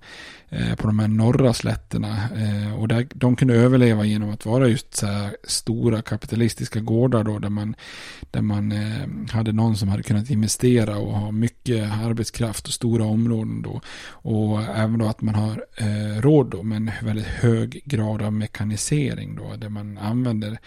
[0.48, 2.28] eh, på de här norra slätterna.
[2.36, 7.24] Eh, och där, de kunde överleva genom att vara just så här stora kapitalistiska gårdar
[7.24, 7.74] då, där man,
[8.30, 13.04] där man eh, hade någon som hade kunnat investera och ha mycket arbetskraft och stora
[13.04, 13.80] områden då.
[14.10, 18.32] Och även då att man har eh, råd då med en väldigt hög grad av
[18.32, 20.58] mekanisering då, där man använder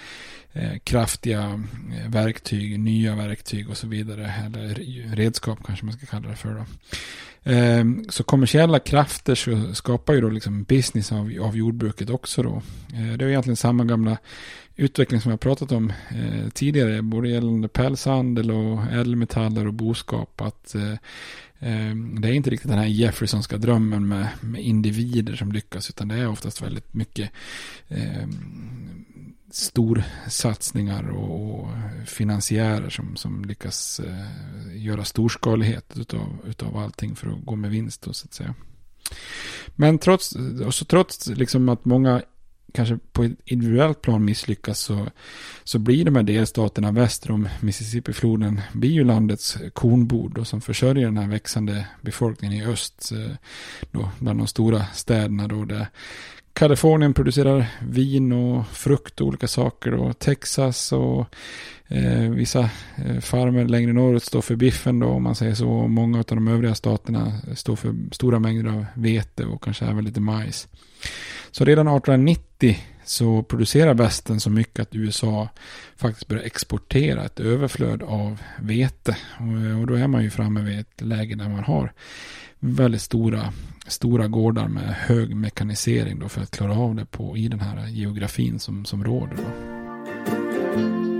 [0.53, 1.61] Eh, kraftiga
[1.97, 4.33] eh, verktyg, nya verktyg och så vidare.
[4.45, 4.75] Eller
[5.15, 6.53] redskap kanske man ska kalla det för.
[6.53, 6.65] Då.
[7.43, 12.61] Ehm, så kommersiella krafter så skapar ju då liksom business av, av jordbruket också då.
[12.93, 14.17] Eh, det är egentligen samma gamla
[14.75, 15.93] utveckling som jag pratat om
[16.53, 20.41] tidigare, både gällande pälshandel och ädelmetaller och boskap.
[20.41, 20.75] Att
[21.59, 26.07] ehm, det är inte riktigt den här Jeffersonska drömmen med, med individer som lyckas, utan
[26.07, 27.31] det är oftast väldigt mycket
[27.89, 29.00] ehm,
[29.51, 31.67] storsatsningar och, och
[32.05, 38.01] finansiärer som, som lyckas eh, göra storskalighet utav, utav allting för att gå med vinst
[38.01, 38.55] då, så att säga.
[39.75, 40.35] Men trots,
[40.65, 42.21] och så trots liksom att många
[42.73, 45.07] kanske på ett individuellt plan misslyckas så,
[45.63, 51.05] så blir de här delstaterna väster om Mississippifloden blir ju landets kornbord och som försörjer
[51.05, 53.11] den här växande befolkningen i öst.
[53.11, 53.35] Eh,
[53.91, 55.87] då, bland de stora städerna då där
[56.53, 59.93] Kalifornien producerar vin och frukt och olika saker.
[59.93, 61.25] Och Texas och
[61.87, 65.69] eh, vissa eh, farmer längre norrut står för biffen då om man säger så.
[65.69, 70.05] Och många av de övriga staterna står för stora mängder av vete och kanske även
[70.05, 70.67] lite majs.
[71.51, 75.49] Så redan 1890 så producerar västen så mycket att USA
[75.95, 79.17] faktiskt börjar exportera ett överflöd av vete.
[79.79, 81.93] Och, då är man ju framme vid ett läge där man har
[82.59, 83.53] väldigt stora,
[83.87, 87.87] stora gårdar med hög mekanisering då för att klara av det på, i den här
[87.87, 89.35] geografin som, som råder.
[89.37, 91.10] Då.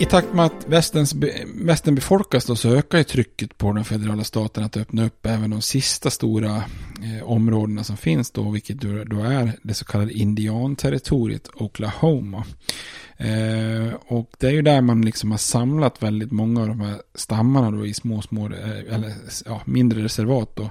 [0.00, 1.14] I takt med att västens,
[1.54, 5.50] västern befolkas då så ökar ju trycket på den federala staten att öppna upp även
[5.50, 11.48] de sista stora eh, områdena som finns då, vilket då är det så kallade indianterritoriet
[11.54, 12.44] Oklahoma.
[13.16, 16.96] Eh, och det är ju där man liksom har samlat väldigt många av de här
[17.14, 19.12] stammarna då i små, små, eh, eller
[19.44, 20.70] ja, mindre reservat då.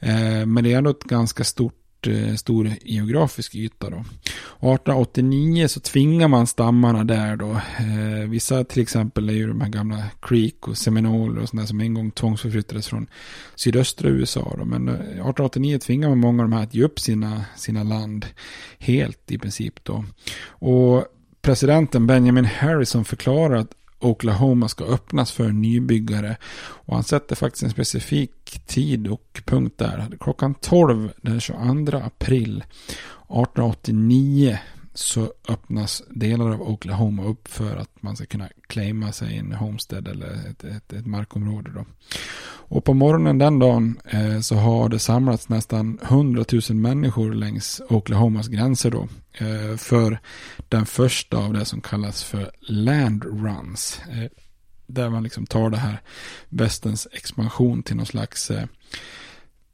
[0.00, 3.96] Eh, men det är ändå ett ganska stort Eh, stor geografisk yta då.
[3.96, 7.50] 1889 så tvingar man stammarna där då.
[7.50, 11.80] Eh, vissa till exempel är ju de här gamla Creek och Seminole och sådana som
[11.80, 13.06] en gång tvångsförflyttades från
[13.54, 14.64] sydöstra USA då.
[14.64, 18.26] Men eh, 1889 tvingar man många av de här att ge upp sina, sina land
[18.78, 20.04] helt i princip då.
[20.48, 21.04] Och
[21.42, 26.36] presidenten Benjamin Harrison förklarar att Oklahoma ska öppnas för nybyggare.
[26.60, 30.08] Och han sätter faktiskt en specifik tid och punkt där.
[30.20, 32.64] Klockan 12 den 22 april
[33.28, 34.58] 1889
[34.98, 40.08] så öppnas delar av Oklahoma upp för att man ska kunna claima sig en homestead
[40.08, 41.70] eller ett, ett, ett markområde.
[41.74, 41.84] Då.
[42.70, 47.80] Och på morgonen den dagen eh, så har det samlats nästan 100 000 människor längs
[47.88, 49.08] Oklahomas gränser då.
[49.32, 50.20] Eh, för
[50.68, 54.00] den första av det som kallas för land runs.
[54.10, 54.30] Eh,
[54.86, 56.00] där man liksom tar det här
[56.48, 58.64] västens expansion till någon slags eh,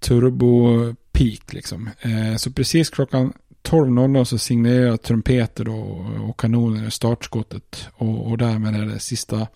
[0.00, 1.90] turbo peak liksom.
[2.00, 3.32] Eh, så precis klockan
[3.68, 7.88] 12.00 så signerar trumpeter då och kanoner startskottet.
[7.94, 9.46] Och, och därmed är det sista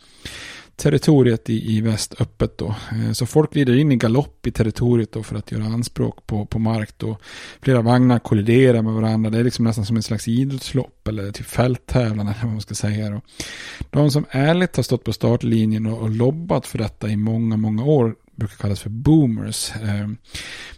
[0.78, 2.66] territoriet i, i väst öppet då.
[2.66, 6.46] Eh, så folk glider in i galopp i territoriet då för att göra anspråk på,
[6.46, 7.16] på mark då.
[7.62, 9.30] Flera vagnar kolliderar med varandra.
[9.30, 12.74] Det är liksom nästan som en slags idrottslopp eller typ fälttävlan eller vad man ska
[12.74, 13.20] säga då.
[13.90, 17.84] De som ärligt har stått på startlinjen och, och lobbat för detta i många, många
[17.84, 19.72] år brukar kallas för boomers.
[19.82, 20.16] Ehm,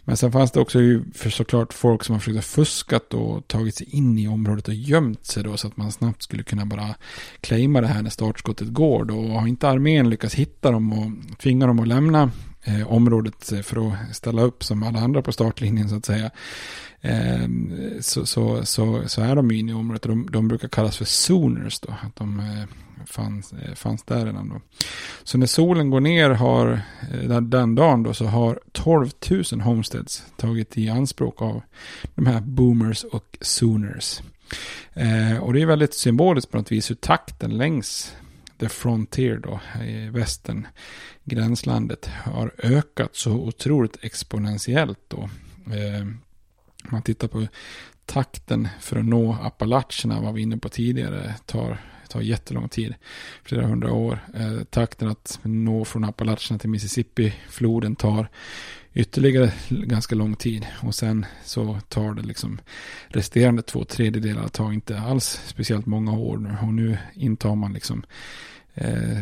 [0.03, 0.79] men sen fanns det också
[1.13, 5.25] för såklart folk som har försökt fuskat och tagit sig in i området och gömt
[5.25, 6.95] sig då så att man snabbt skulle kunna bara
[7.41, 9.19] claima det här när startskottet går då.
[9.19, 12.31] Och har inte armén lyckats hitta dem och tvinga dem att lämna
[12.63, 16.31] eh, området eh, för att ställa upp som alla andra på startlinjen så att säga.
[17.01, 17.47] Eh,
[17.99, 21.05] så, så, så, så, är de inne i området och de, de brukar kallas för
[21.05, 21.93] zoners då.
[22.01, 22.65] Att de eh,
[23.05, 24.61] fanns, eh, fanns där redan då.
[25.23, 26.81] Så när solen går ner har,
[27.11, 31.61] eh, den dagen då så har 12 000 homesteads tagit i anspråk av
[32.15, 34.21] de här boomers och zoners.
[34.93, 38.15] Eh, och det är väldigt symboliskt på något vis hur takten längs
[38.61, 40.67] the frontier då i västern,
[41.23, 45.29] gränslandet, har ökat så otroligt exponentiellt då.
[45.65, 46.07] Eh,
[46.83, 47.47] man tittar på
[48.05, 51.77] takten för att nå Appalacherna, var vi inne på tidigare, tar
[52.11, 52.93] tar jättelång tid.
[53.43, 54.19] Flera hundra år.
[54.33, 58.29] Eh, takten att nå från Appalacherna till Mississippi-floden tar
[58.93, 60.67] ytterligare ganska lång tid.
[60.83, 62.59] Och sen så tar det liksom
[63.07, 66.57] resterande två tredjedelar tar inte alls speciellt många år nu.
[66.61, 68.03] Och nu intar man liksom
[68.73, 69.17] eh,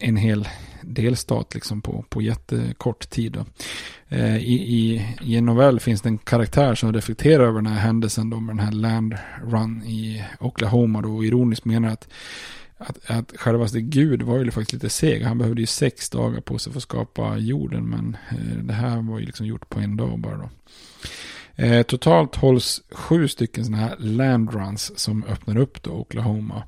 [0.00, 0.48] en, hel
[0.82, 3.44] delstat liksom på, på jättekort tid.
[4.08, 7.80] Eh, i, i, I en novell finns det en karaktär som reflekterar över den här
[7.80, 9.14] händelsen då med den här land
[9.44, 12.08] run i Oklahoma då, och ironiskt menar att
[12.80, 15.22] att, att självaste Gud var ju faktiskt lite seg.
[15.22, 17.84] Han behövde ju sex dagar på sig för att skapa jorden.
[17.84, 20.48] Men eh, det här var ju liksom gjort på en dag bara då.
[21.56, 26.62] Eh, totalt hålls sju stycken sådana här landruns som öppnar upp då Oklahoma.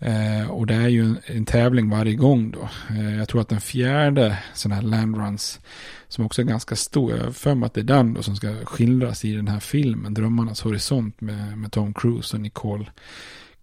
[0.00, 2.68] Eh, och det är ju en, en, tävling varje gång då.
[2.90, 5.60] Eh, jag tror att den fjärde sån här landruns,
[6.08, 8.36] som också är ganska stor, jag har för mig att det är den då som
[8.36, 12.86] ska skildras i den här filmen, Drömmarnas horisont med, med Tom Cruise och Nicole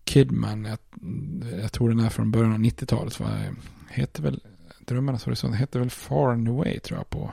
[0.05, 0.65] Kidman.
[0.65, 0.77] Jag,
[1.61, 3.19] jag tror den är från början av 90-talet.
[3.89, 4.43] Heter väl
[4.79, 7.31] Drömmarnas horisont, heter väl Far and Away tror jag på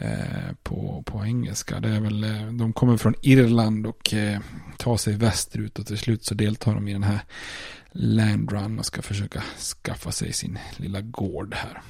[0.00, 1.80] Eh, på, på engelska.
[1.80, 4.40] Det är väl, eh, de kommer från Irland och eh,
[4.76, 7.20] tar sig västerut och till slut så deltar de i den här
[7.98, 9.42] landrun och ska försöka
[9.82, 11.82] skaffa sig sin lilla gård här.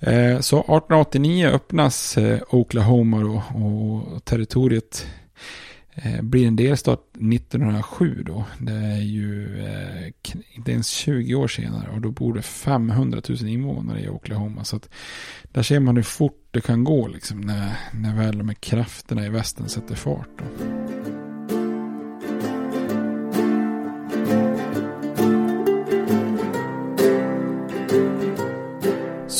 [0.00, 5.06] Eh, så 1889 öppnas eh, Oklahoma då, och territoriet
[5.94, 8.44] eh, blir en delstat 1907 då.
[8.58, 9.48] Det är ju
[10.52, 14.64] inte ens 20 år senare och då bor det 500 000 invånare i Oklahoma.
[14.64, 14.88] Så att
[15.52, 19.26] där ser man hur fort det kan gå liksom när, när väl de här krafterna
[19.26, 20.28] i västern sätter fart.
[20.38, 20.69] Då.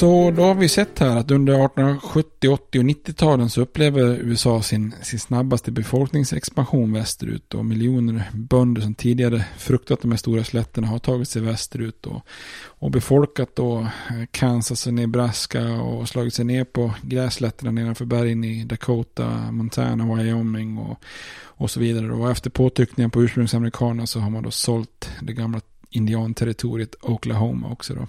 [0.00, 4.62] Så då har vi sett här att under 1870, 80 och 90-talen så upplever USA
[4.62, 7.54] sin, sin snabbaste befolkningsexpansion västerut.
[7.54, 12.06] Och miljoner bönder som tidigare fruktat de här stora slätterna har tagit sig västerut.
[12.06, 12.22] Och,
[12.62, 18.44] och befolkat då eh, Kansas och Nebraska och slagit sig ner på grässlätterna nedanför bergen
[18.44, 21.04] i Dakota, Montana, Wyoming och,
[21.42, 22.12] och så vidare.
[22.12, 27.94] Och efter påtryckningar på ursprungsamerikanerna så har man då sålt det gamla indianterritoriet Oklahoma också
[27.94, 28.06] då.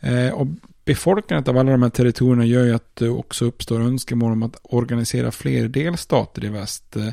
[0.00, 0.46] Eh, och
[0.86, 4.56] befolkandet av alla de här territorierna gör ju att det också uppstår önskemål om att
[4.62, 6.96] organisera fler delstater i väst.
[6.96, 7.08] Eh,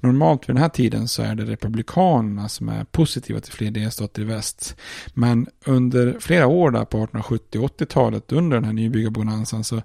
[0.00, 4.22] normalt vid den här tiden så är det republikanerna som är positiva till fler delstater
[4.22, 4.76] i väst.
[5.14, 9.82] Men under flera år där på 1870 80-talet under den här nybyggarbonansen så,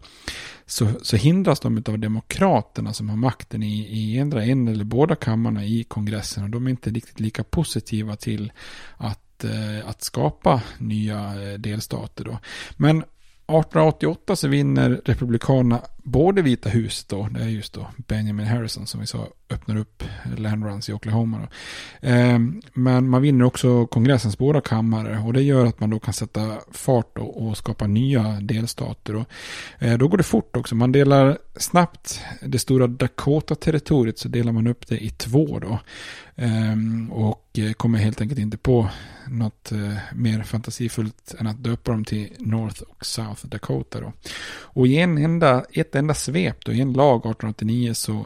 [0.65, 5.65] så, så hindras de av demokraterna som har makten i, i en eller båda kammarna
[5.65, 8.51] i kongressen och de är inte riktigt lika positiva till
[8.97, 12.23] att att, eh, att skapa nya eh, delstater.
[12.23, 12.39] Då.
[12.77, 18.87] Men 1888 så vinner Republikanerna både Vita huset då, det är just då Benjamin Harrison
[18.87, 20.03] som vi sa öppnar upp
[20.37, 21.39] landruns i Oklahoma.
[21.39, 22.07] Då.
[22.07, 22.39] Eh,
[22.73, 26.57] men man vinner också kongressens båda kammare och det gör att man då kan sätta
[26.71, 29.15] fart och, och skapa nya delstater.
[29.15, 29.25] Och,
[29.79, 34.67] eh, då går det fort också, man delar snabbt det stora Dakota-territoriet så delar man
[34.67, 35.79] upp det i två då.
[36.35, 38.89] Ehm, och eh, kommer helt enkelt inte på
[39.27, 44.01] något eh, mer fantasifullt än att döpa dem till North och South Dakota.
[44.01, 44.13] Då.
[44.61, 48.25] Och i en enda, ett enda svep, då, i en lag 1889, så,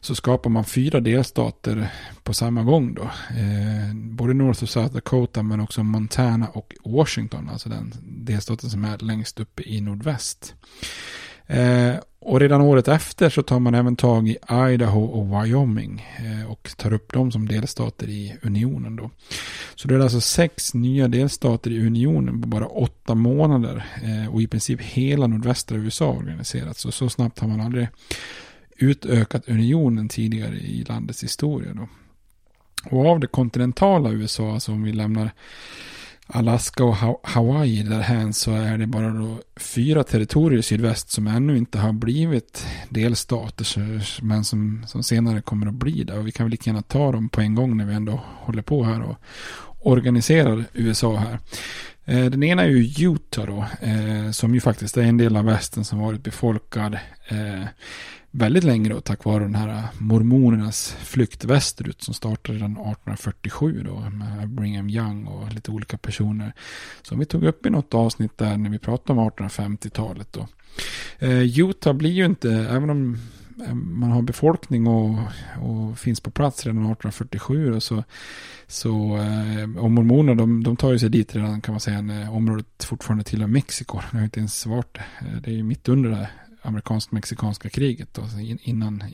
[0.00, 1.92] så skapar man fyra delstater
[2.22, 2.94] på samma gång.
[2.94, 3.02] Då.
[3.30, 8.84] Eh, både North och South Dakota, men också Montana och Washington, alltså den delstaten som
[8.84, 10.54] är längst uppe i nordväst.
[11.48, 14.36] Eh, och redan året efter så tar man även tag i
[14.72, 19.10] Idaho och Wyoming eh, och tar upp dem som delstater i unionen då.
[19.74, 24.42] Så det är alltså sex nya delstater i unionen på bara åtta månader eh, och
[24.42, 26.78] i princip hela nordvästra USA organiserat.
[26.78, 27.88] Så så snabbt har man aldrig
[28.76, 31.88] utökat unionen tidigare i landets historia då.
[32.90, 35.30] Och av det kontinentala USA, alltså om vi lämnar
[36.30, 41.56] Alaska och Hawaii därhän så är det bara då fyra territorier i sydväst som ännu
[41.56, 43.66] inte har blivit delstater
[44.22, 46.18] men som, som senare kommer att bli det.
[46.18, 48.62] Och vi kan väl lika gärna ta dem på en gång när vi ändå håller
[48.62, 49.16] på här och
[49.80, 51.38] organiserar USA här.
[52.04, 55.44] Eh, den ena är ju Utah då, eh, som ju faktiskt är en del av
[55.44, 56.94] västen som varit befolkad
[57.28, 57.64] eh,
[58.30, 64.10] väldigt länge då tack vare den här mormonernas flykt västerut som startade redan 1847 då
[64.10, 66.52] med Brigham Young och lite olika personer
[67.02, 70.48] som vi tog upp i något avsnitt där när vi pratade om 1850-talet då.
[71.18, 73.18] Eh, Utah blir ju inte, även om
[73.66, 75.18] eh, man har befolkning och,
[75.60, 78.04] och finns på plats redan 1847 då, så,
[78.66, 82.30] så eh, och mormoner de, de tar ju sig dit redan kan man säga när
[82.30, 84.00] området fortfarande tillhör Mexiko.
[84.10, 85.40] Det har inte ens varit det.
[85.44, 86.28] Det är ju mitt under det
[86.68, 88.14] amerikansk-mexikanska kriget.
[88.14, 88.22] Då,
[88.62, 89.04] innan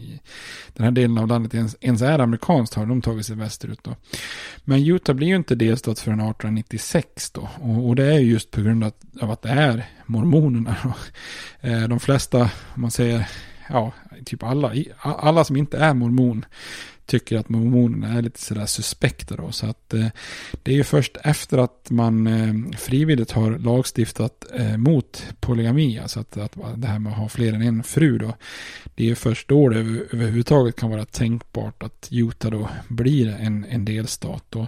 [0.72, 3.80] den här delen av landet ens, ens är amerikanskt har de tagit sig västerut.
[3.82, 3.96] Då.
[4.64, 7.48] Men Utah blir ju inte delstat förrän 1896 då.
[7.60, 10.76] Och, och, det är just på grund av att, av att det är mormonerna.
[10.82, 10.92] Då.
[11.60, 12.40] Eh, de flesta,
[12.74, 13.28] om man säger,
[13.68, 13.92] ja,
[14.24, 16.44] typ alla, alla som inte är mormon
[17.06, 19.52] tycker att mormonerna är lite sådär suspekta då.
[19.52, 20.06] Så att eh,
[20.62, 26.20] det är ju först efter att man eh, frivilligt har lagstiftat eh, mot polygami, alltså
[26.20, 28.34] att, att det här med att ha fler än en fru då.
[28.94, 33.28] Det är ju först då det över, överhuvudtaget kan vara tänkbart att Utah då blir
[33.28, 34.56] en, en delstat.
[34.56, 34.66] Och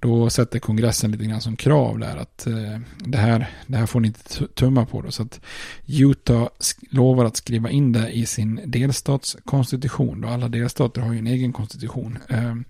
[0.00, 4.00] då sätter kongressen lite grann som krav där att eh, det, här, det här får
[4.00, 5.10] ni inte tumma på då.
[5.10, 5.40] Så att
[5.86, 6.48] Utah
[6.90, 10.20] lovar att skriva in det i sin delstatskonstitution.
[10.20, 12.18] Då alla delstater har ju en egen konstitution konstitution.
[12.28, 12.64] Ehm,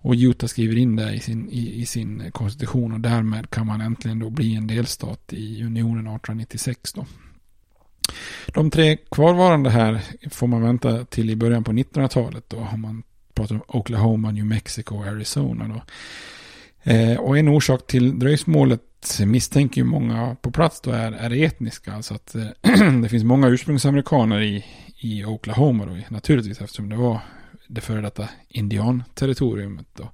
[0.00, 3.80] och Utah skriver in det i sin, i, i, sin konstitution och därmed kan man
[3.80, 7.06] äntligen då bli en delstat i unionen 1896 då.
[8.46, 10.00] De tre kvarvarande här
[10.30, 12.60] får man vänta till i början på 1900-talet då.
[12.60, 13.02] har man
[13.34, 15.82] pratat om Oklahoma, New Mexico och Arizona då.
[16.92, 18.82] Eh, och en orsak till dröjsmålet
[19.26, 21.92] misstänker ju många på plats då är, är etniska.
[21.92, 22.46] Alltså att eh,
[23.02, 24.64] det finns många ursprungsamerikaner i,
[24.96, 27.20] i Oklahoma då, naturligtvis eftersom det var
[27.68, 29.86] det före detta indianterritoriumet.
[29.92, 30.10] Då.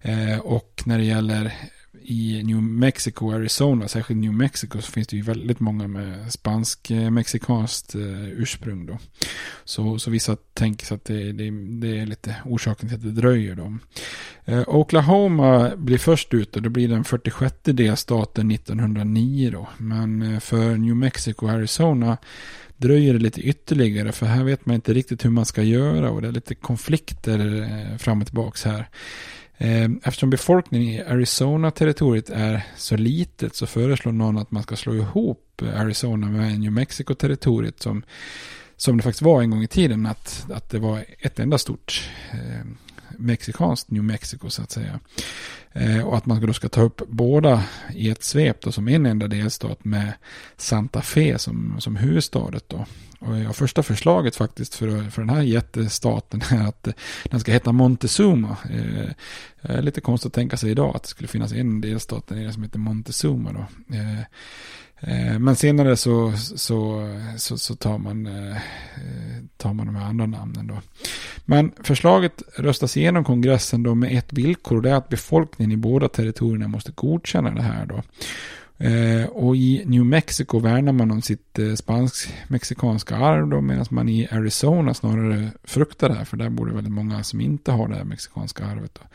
[0.00, 1.54] Eh, och när det gäller
[2.00, 6.32] i New Mexico och Arizona, särskilt New Mexico, så finns det ju väldigt många med
[6.32, 8.86] spansk-mexikanskt eh, eh, ursprung.
[8.86, 8.98] Då.
[9.64, 13.20] Så, så vissa tänker sig att det, det, det, är lite orsaken till att det
[13.20, 13.54] dröjer.
[13.54, 13.78] Då.
[14.44, 19.50] Eh, Oklahoma blir först ut och då blir den 46 delstaten 1909.
[19.50, 19.68] Då.
[19.78, 22.16] Men eh, för New Mexico och Arizona
[22.76, 26.22] dröjer det lite ytterligare för här vet man inte riktigt hur man ska göra och
[26.22, 28.88] det är lite konflikter fram och tillbaks här.
[29.58, 34.94] Eh, eftersom befolkningen i Arizona-territoriet är så litet så föreslår någon att man ska slå
[34.94, 38.02] ihop Arizona med New Mexico-territoriet som,
[38.76, 40.06] som det faktiskt var en gång i tiden.
[40.06, 42.66] Att, att det var ett enda stort eh,
[43.18, 45.00] mexikanskt New Mexico så att säga.
[45.72, 47.64] Eh, och att man då ska ta upp båda
[47.94, 50.12] i ett svep då, som en enda delstat med
[50.56, 52.68] Santa Fe som, som huvudstadet.
[52.68, 52.86] Då.
[53.18, 56.94] Och ja, första förslaget faktiskt för, för den här jättestaten är att eh,
[57.24, 58.56] den ska heta Montezuma.
[58.70, 62.52] Eh, lite konstigt att tänka sig idag att det skulle finnas en delstat där nere
[62.52, 63.52] som heter Montezuma.
[63.52, 63.94] Då.
[63.96, 64.20] Eh,
[65.02, 68.56] Eh, men senare så, så, så, så, tar, man, eh,
[69.56, 70.80] tar man de här andra namnen då.
[71.44, 74.76] Men förslaget röstas igenom kongressen då med ett villkor.
[74.76, 78.02] Och det är att befolkningen i båda territorierna måste godkänna det här då.
[78.86, 83.60] Eh, och i New Mexico värnar man om sitt spansk-mexikanska arv då.
[83.60, 86.24] Medan man i Arizona snarare fruktar det här.
[86.24, 88.94] För där bor det väldigt många som inte har det här mexikanska arvet.
[88.94, 89.06] Då.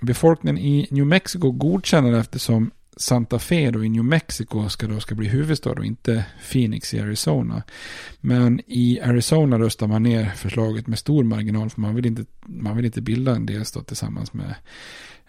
[0.00, 5.00] befolkningen i New Mexico godkänner det eftersom Santa Fe då i New Mexico ska då
[5.00, 7.62] ska bli huvudstad och inte Phoenix i Arizona.
[8.20, 12.76] Men i Arizona röstar man ner förslaget med stor marginal för man vill inte, man
[12.76, 14.54] vill inte bilda en delstat tillsammans med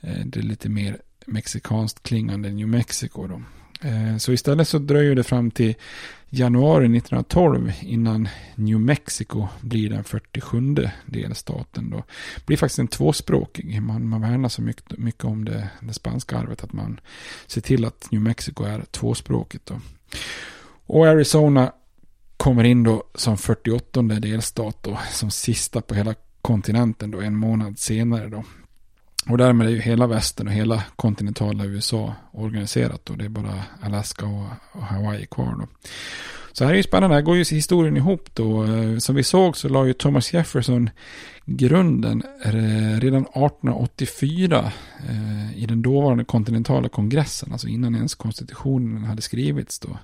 [0.02, 3.28] eh, det lite mer mexikanskt klingande New Mexico.
[3.28, 3.42] Då.
[3.82, 5.76] Eh, så istället så dröjer det fram till
[6.30, 11.90] januari 1912 innan New Mexico blir den 47 delstaten.
[11.90, 12.04] Då
[12.46, 13.82] blir faktiskt en tvåspråkig.
[13.82, 17.00] Man, man värnar så mycket, mycket om det, det spanska arvet att man
[17.48, 19.66] ser till att New Mexico är tvåspråkigt.
[19.66, 19.80] Då.
[20.86, 21.72] Och Arizona
[22.38, 27.80] kommer in då som 48 delstat då, som sista på hela kontinenten då en månad
[27.80, 28.44] senare då.
[29.30, 33.10] Och därmed är ju hela västern och hela kontinentala USA organiserat.
[33.10, 35.68] Och det är bara Alaska och, Hawaii kvar då.
[36.58, 38.64] Så här är ju spännande, här går ju historien ihop då.
[38.64, 40.90] Eh, som vi såg så la ju Thomas Jefferson
[41.46, 44.72] grunden eh, redan 1884
[45.10, 49.98] eh, i den dåvarande kontinentala kongressen, alltså innan ens konstitutionen hade skrivits då.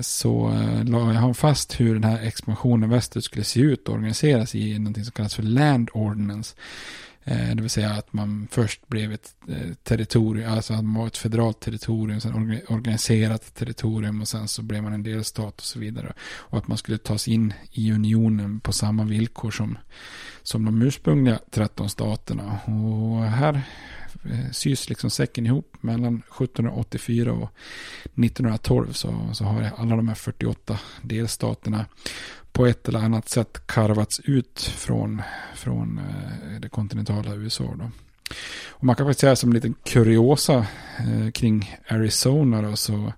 [0.00, 0.52] Så
[0.84, 5.04] la han fast hur den här expansionen västerut skulle se ut och organiseras i någonting
[5.04, 6.54] som kallas för Land Ordinance.
[7.24, 11.06] Eh, det vill säga att man först blev ett eh, territorium, alltså att man var
[11.06, 15.78] ett federalt territorium, sen organiserat territorium och sen så blev man en delstat och så
[15.78, 16.12] vidare.
[16.20, 19.78] Och att man skulle tas in i unionen på samma villkor som,
[20.42, 22.58] som de ursprungliga 13 staterna.
[22.64, 23.62] Och här
[24.30, 27.50] Eh, sys liksom säcken ihop mellan 1784 och
[28.04, 31.86] 1912 så, så har alla de här 48 delstaterna
[32.52, 35.22] på ett eller annat sätt karvats ut från,
[35.54, 37.74] från eh, det kontinentala USA.
[37.78, 37.90] Då.
[38.68, 40.66] Och man kan faktiskt säga som en liten kuriosa
[40.98, 43.12] eh, kring Arizona då, så,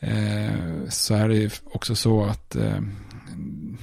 [0.00, 2.80] eh, så är det också så att eh,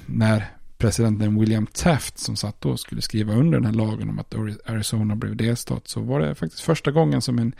[0.05, 4.35] när presidenten William Taft som satt då skulle skriva under den här lagen om att
[4.65, 7.55] Arizona blev delstat så var det faktiskt första gången som en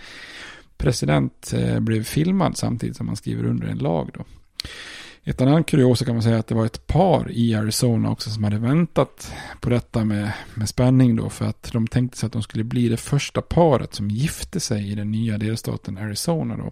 [0.78, 4.09] president eh, blev filmad samtidigt som man skriver under en lag.
[4.13, 4.26] Då.
[5.24, 8.43] Ett annat kuriosa kan man säga att det var ett par i Arizona också som
[8.43, 12.41] hade väntat på detta med, med spänning då för att de tänkte sig att de
[12.41, 16.72] skulle bli det första paret som gifte sig i den nya delstaten Arizona då.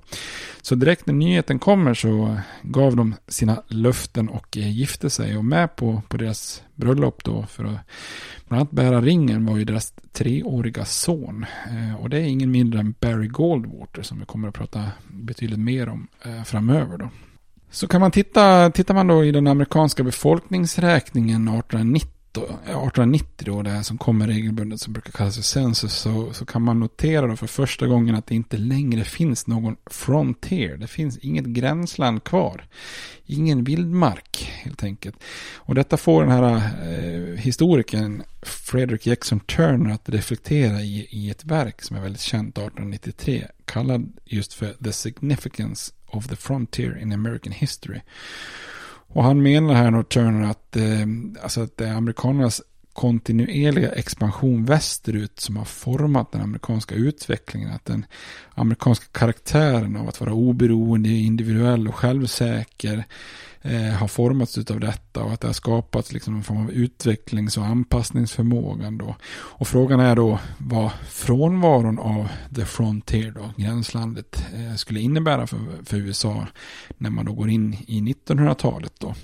[0.61, 5.45] Så direkt när nyheten kommer så gav de sina löften och eh, gifte sig och
[5.45, 7.79] med på, på deras bröllop då för att
[8.47, 11.45] bland annat bära ringen var ju deras treåriga son.
[11.69, 15.59] Eh, och det är ingen mindre än Barry Goldwater som vi kommer att prata betydligt
[15.59, 17.09] mer om eh, framöver då.
[17.69, 23.61] Så kan man titta, tittar man då i den amerikanska befolkningsräkningen 1890 1890 eh, då,
[23.61, 27.27] det här som kommer regelbundet som brukar kallas för census, så, så kan man notera
[27.27, 30.77] då för första gången att det inte längre finns någon frontier.
[30.77, 32.67] Det finns inget gränsland kvar.
[33.25, 35.15] Ingen vildmark helt enkelt.
[35.55, 41.45] Och detta får den här eh, historikern Frederick Jackson Turner att reflektera i, i ett
[41.45, 47.13] verk som är väldigt känt 1893, kallad just för The Significance of the Frontier in
[47.13, 48.01] American History.
[49.07, 50.83] Och han menar här då Turner att, eh,
[51.43, 52.61] alltså att det är amerikanernas
[52.93, 57.71] kontinuerliga expansion västerut som har format den amerikanska utvecklingen.
[57.71, 58.05] Att den
[58.55, 63.03] amerikanska karaktären av att vara oberoende, individuell och självsäker
[63.61, 67.57] eh, har formats av detta och att det har skapats liksom en form av utvecklings
[67.57, 68.91] och anpassningsförmåga.
[68.91, 69.15] Då.
[69.29, 75.59] Och frågan är då vad frånvaron av the frontier, då, gränslandet, eh, skulle innebära för,
[75.83, 76.47] för USA
[76.97, 78.93] när man då går in i 1900-talet.
[78.99, 79.15] Då.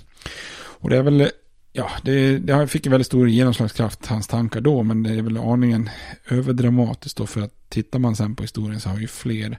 [0.54, 1.30] Och det är väl
[1.76, 5.36] Ja, det, det fick en väldigt stor genomslagskraft, hans tankar då, men det är väl
[5.36, 5.90] aningen
[6.28, 9.58] överdramatiskt då, för att tittar man sen på historien så har ju fler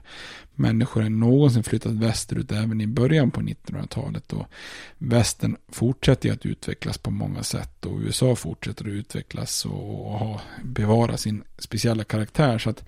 [0.54, 4.32] människor än någonsin flyttat västerut, även i början på 1900-talet.
[4.32, 4.46] Och
[4.98, 10.18] västern fortsätter ju att utvecklas på många sätt och USA fortsätter att utvecklas och, och
[10.18, 12.58] ha, bevara sin speciella karaktär.
[12.58, 12.84] Så att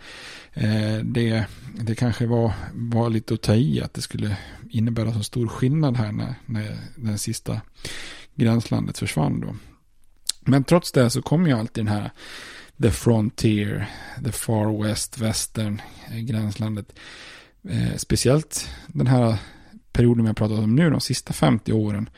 [0.55, 1.47] eh, det,
[1.81, 4.37] det kanske var, var lite att ta i att det skulle
[4.71, 7.61] innebära så stor skillnad här när, när den sista
[8.39, 9.57] gränslandet försvann då.
[10.41, 12.11] Men trots det så kom ju alltid den här
[12.83, 13.87] the frontier,
[14.25, 16.99] the far west, västern, eh, gränslandet.
[17.69, 19.37] Eh, speciellt den här
[19.93, 22.11] perioden vi har pratat om nu, de sista 50 åren,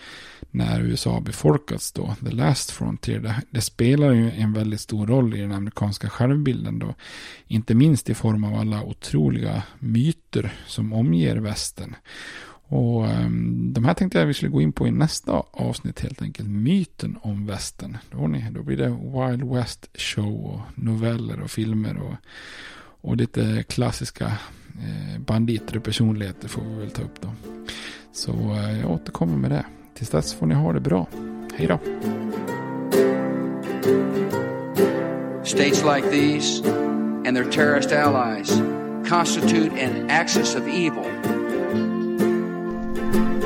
[0.51, 5.07] när USA har befolkats då, the last frontier, det, det, spelar ju en väldigt stor
[5.07, 6.95] roll i den amerikanska självbilden då.
[7.47, 11.95] Inte minst i form av alla otroliga myter som omger västern.
[12.73, 16.23] Och um, de här tänkte jag vi skulle gå in på i nästa avsnitt helt
[16.23, 16.49] enkelt.
[16.49, 17.99] Myten om västern.
[18.11, 22.15] Då, ni, då blir det Wild West show och noveller och filmer och,
[23.01, 24.27] och lite klassiska
[24.75, 27.29] eh, banditer och personligheter får vi väl ta upp då.
[28.13, 29.65] Så eh, jag återkommer med det.
[29.95, 31.07] Tills dess får ni ha det bra.
[31.57, 31.79] Hej då!
[35.45, 36.63] States like these
[37.27, 38.63] and their terrorist allies
[39.09, 41.40] constitute an axis of evil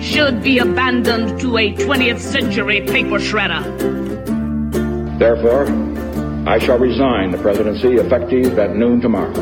[0.00, 3.62] should be abandoned to a 20th century paper shredder.
[5.18, 5.66] Therefore,
[6.48, 9.34] I shall resign the presidency effective at noon tomorrow.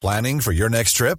[0.00, 1.18] Planning for your next trip?